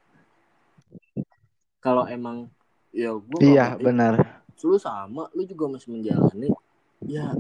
[1.79, 2.51] kalau emang
[2.91, 4.43] ya gue iya benar.
[4.61, 6.51] lu sama lu juga masih menjalani.
[7.07, 7.33] Ya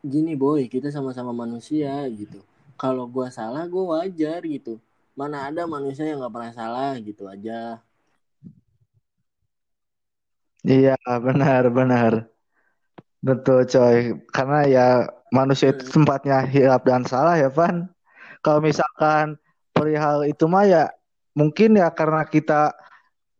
[0.00, 2.40] gini boy kita sama-sama manusia gitu.
[2.80, 4.80] Kalau gue salah gue wajar gitu.
[5.12, 7.78] Mana ada manusia yang nggak pernah salah gitu aja.
[10.66, 12.12] Iya benar benar
[13.28, 14.16] betul coy.
[14.32, 14.86] Karena ya
[15.28, 15.94] manusia itu hmm.
[16.02, 17.84] tempatnya hilap dan salah ya Van.
[18.40, 19.36] Kalau misalkan
[19.76, 20.84] perihal itu mah ya
[21.36, 22.74] mungkin ya karena kita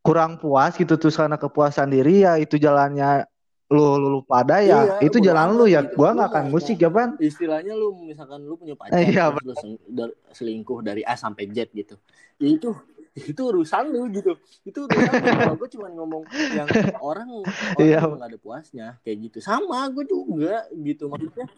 [0.05, 3.27] kurang puas gitu terus karena kepuasan diri ya itu jalannya
[3.69, 5.85] lu lu, lu pada ya iya, itu jalan lu ya.
[5.85, 6.01] gitu.
[6.01, 10.09] gua nggak akan musik ya pan istilahnya lu misalkan lu punya pacar iya, terus lu
[10.33, 12.01] selingkuh dari A sampai Z gitu.
[12.41, 12.73] Ya itu
[13.15, 15.13] itu urusan lu gitu itu urusan
[15.49, 16.69] lu gue cuma ngomong yang
[17.01, 17.47] orang orang
[17.81, 18.01] iya.
[18.05, 21.49] nggak ada puasnya kayak gitu sama gue juga gitu maksudnya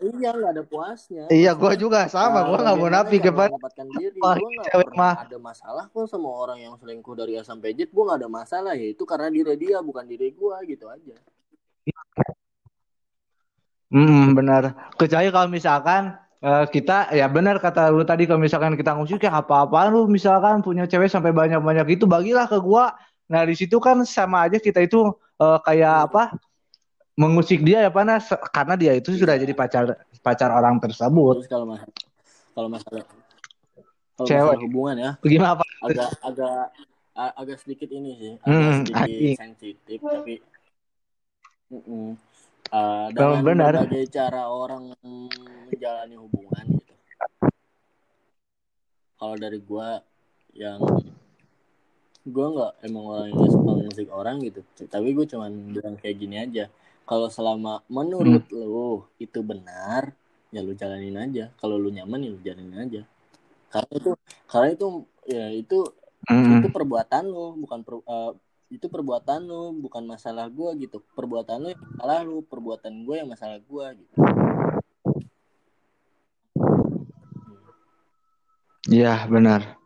[0.00, 1.24] Iya nggak ada puasnya.
[1.28, 2.46] Iya gue juga sama.
[2.46, 5.14] Gue nggak mau napi ke Gue nggak mah.
[5.26, 7.90] ada masalah kok sama orang yang selingkuh dari A sampai Z.
[7.90, 11.18] Gue nggak ada masalah ya itu karena diri dia bukan diri gue gitu aja.
[13.90, 14.94] Hmm benar.
[14.94, 16.14] Kecuali kalau misalkan
[16.44, 20.64] uh, kita ya benar kata lu tadi kalau misalkan kita ngusik ya apa-apa lu misalkan
[20.64, 22.84] punya cewek sampai banyak-banyak itu bagilah ke gue.
[23.30, 26.34] Nah di situ kan sama aja kita itu uh, kayak apa?
[27.20, 29.92] mengusik dia ya panas karena dia itu sudah jadi pacar
[30.24, 31.44] pacar orang tersebut.
[31.44, 31.84] Terus kalau mas
[32.56, 33.04] kalau masalah
[34.16, 34.40] kalau Cewek.
[34.40, 35.10] masalah hubungan ya.
[35.20, 35.64] Gimana apa?
[35.84, 36.64] Agak agak
[37.36, 40.34] agak sedikit ini sih, agak hmm, sedikit sensitif tapi
[41.68, 42.08] mm -mm.
[42.70, 43.72] Uh, dengan benar.
[43.82, 46.94] berbagai cara orang menjalani hubungan gitu.
[49.18, 49.98] Kalau dari gua
[50.54, 50.78] yang
[52.20, 54.60] gue nggak emang orang yang suka musik orang gitu
[54.92, 56.68] tapi gue cuman bilang kayak gini aja
[57.08, 58.60] kalau selama menurut hmm.
[58.60, 60.12] lu itu benar
[60.52, 63.02] ya lu jalanin aja kalau lu nyaman ya lu jalanin aja
[63.72, 64.10] karena itu
[64.50, 64.86] karena itu
[65.24, 65.78] ya itu
[66.28, 66.60] hmm.
[66.60, 68.32] itu perbuatan lu bukan per, uh,
[68.70, 73.28] itu perbuatan lu bukan masalah gua gitu perbuatan lu yang masalah lu perbuatan gue yang
[73.28, 74.14] masalah gua gitu
[78.90, 79.78] Iya benar.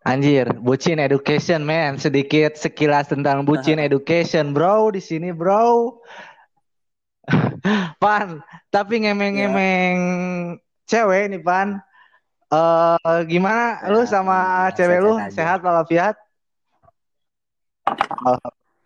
[0.00, 2.00] Anjir, bucin education man.
[2.00, 4.88] Sedikit sekilas tentang bucin education, bro.
[4.88, 6.00] Di sini, bro.
[8.02, 8.40] Pan,
[8.72, 9.96] tapi ngemeng-ngemeng
[10.56, 10.60] ya.
[10.88, 11.76] cewek nih, Pan.
[12.48, 15.20] Uh, gimana ya, lu sama ya, cewek lu?
[15.28, 16.16] Sehat walafiat?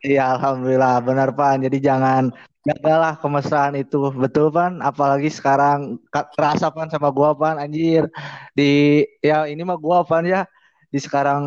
[0.03, 0.99] Iya, alhamdulillah.
[1.07, 1.63] Benar, Pan.
[1.63, 2.35] Jadi jangan
[2.67, 4.11] jagalah kemesraan itu.
[4.15, 4.83] Betul, Pan?
[4.83, 7.59] Apalagi sekarang kerasa Pan sama gua, Pan.
[7.59, 8.11] Anjir.
[8.55, 10.43] Di ya ini mah gua, Pan ya
[10.93, 11.43] di sekarang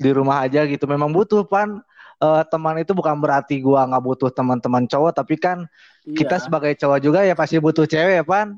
[0.00, 1.84] di rumah aja gitu memang butuh pan
[2.18, 5.68] uh, teman itu bukan berarti gua nggak butuh teman-teman cowok tapi kan
[6.08, 6.16] iya.
[6.24, 8.56] kita sebagai cowok juga ya pasti butuh cewek pan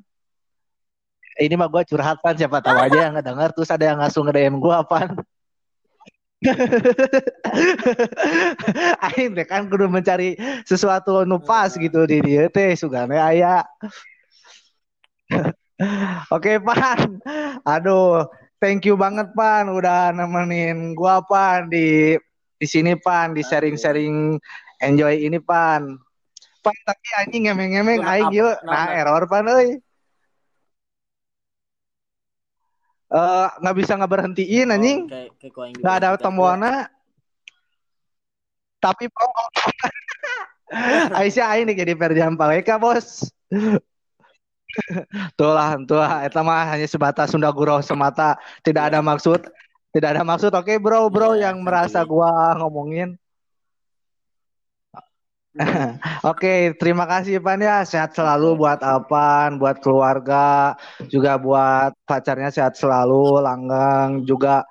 [1.43, 4.57] ini mah gua curhat pan siapa tahu aja yang ngedenger terus ada yang langsung nge-DM
[4.63, 5.19] gua pan
[9.09, 10.37] Aing deh kan kudu mencari
[10.69, 13.65] sesuatu nupas gitu di dia teh sugane aya.
[16.35, 17.19] Oke, Pan.
[17.67, 18.29] Aduh,
[18.63, 22.17] thank you banget Pan udah nemenin gua Pan di
[22.55, 24.39] di sini Pan di sharing-sharing
[24.81, 25.99] enjoy ini Pan.
[26.65, 29.84] Pan tapi anjing ngemeng-ngemeng aing yuk nah, nah error Pan euy.
[33.13, 34.99] Eh nggak bisa nggak berhentiin oh, anjing.
[35.81, 36.89] Nggak ada tombolnya.
[38.81, 39.09] Tapi
[41.21, 43.29] Aisyah aing nih jadi Ferdian Paleka bos.
[45.39, 46.27] tuh lah, tuh lah.
[46.27, 48.37] Itu mah hanya sebatas Sunda Gurau semata.
[48.65, 49.47] Tidak ada maksud.
[49.95, 50.51] Tidak ada maksud.
[50.51, 53.15] Oke, bro, bro ya, yang merasa gua ngomongin.
[56.31, 57.87] Oke, terima kasih Pan ya.
[57.87, 60.75] Sehat selalu buat Alpan, buat keluarga,
[61.07, 64.67] juga buat pacarnya sehat selalu, Langgang, juga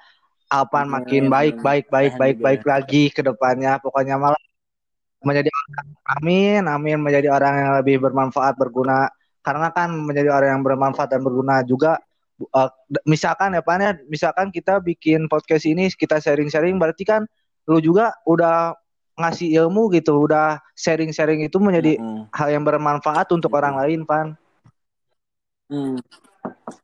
[0.51, 3.79] Alpan makin baik, baik, baik, baik, baik lagi ke depannya.
[3.79, 4.41] Pokoknya malah
[5.23, 5.88] menjadi orang,
[6.19, 9.07] amin, amin, menjadi orang yang lebih bermanfaat, berguna
[9.43, 11.99] karena kan menjadi orang yang bermanfaat dan berguna juga
[12.55, 12.71] uh,
[13.03, 17.27] misalkan ya Pak ya misalkan kita bikin podcast ini kita sharing-sharing berarti kan
[17.67, 18.75] lu juga udah
[19.18, 20.26] ngasih ilmu gitu.
[20.26, 22.24] Udah sharing-sharing itu menjadi mm -hmm.
[22.34, 23.59] hal yang bermanfaat untuk mm -hmm.
[23.59, 24.28] orang lain Pan
[25.70, 25.97] mm.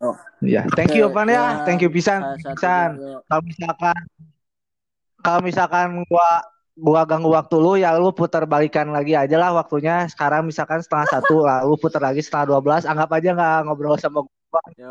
[0.02, 0.16] oh.
[0.46, 1.46] ya thank you Pan ya, ya.
[1.66, 2.22] Thank you pisan.
[2.42, 3.98] Pisan kalau misalkan
[5.20, 6.30] kalau misalkan gua
[6.80, 10.08] gua ganggu waktu lu ya lu putar balikan lagi aja lah waktunya.
[10.08, 14.00] Sekarang misalkan setengah satu lah lu putar lagi setengah dua belas anggap aja nggak ngobrol
[14.00, 14.62] sama gua.
[14.80, 14.90] Ya,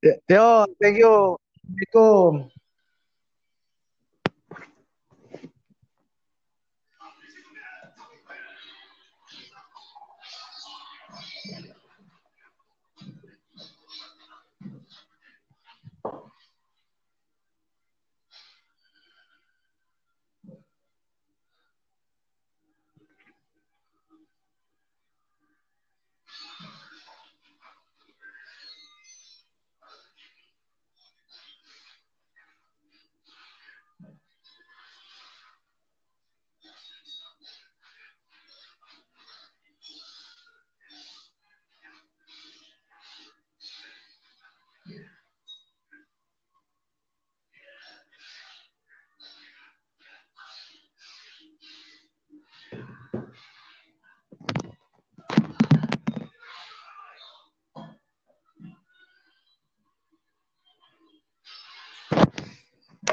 [0.00, 1.36] ya, yo thank you.
[1.68, 2.57] Assalamualaikum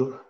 [0.00, 0.29] do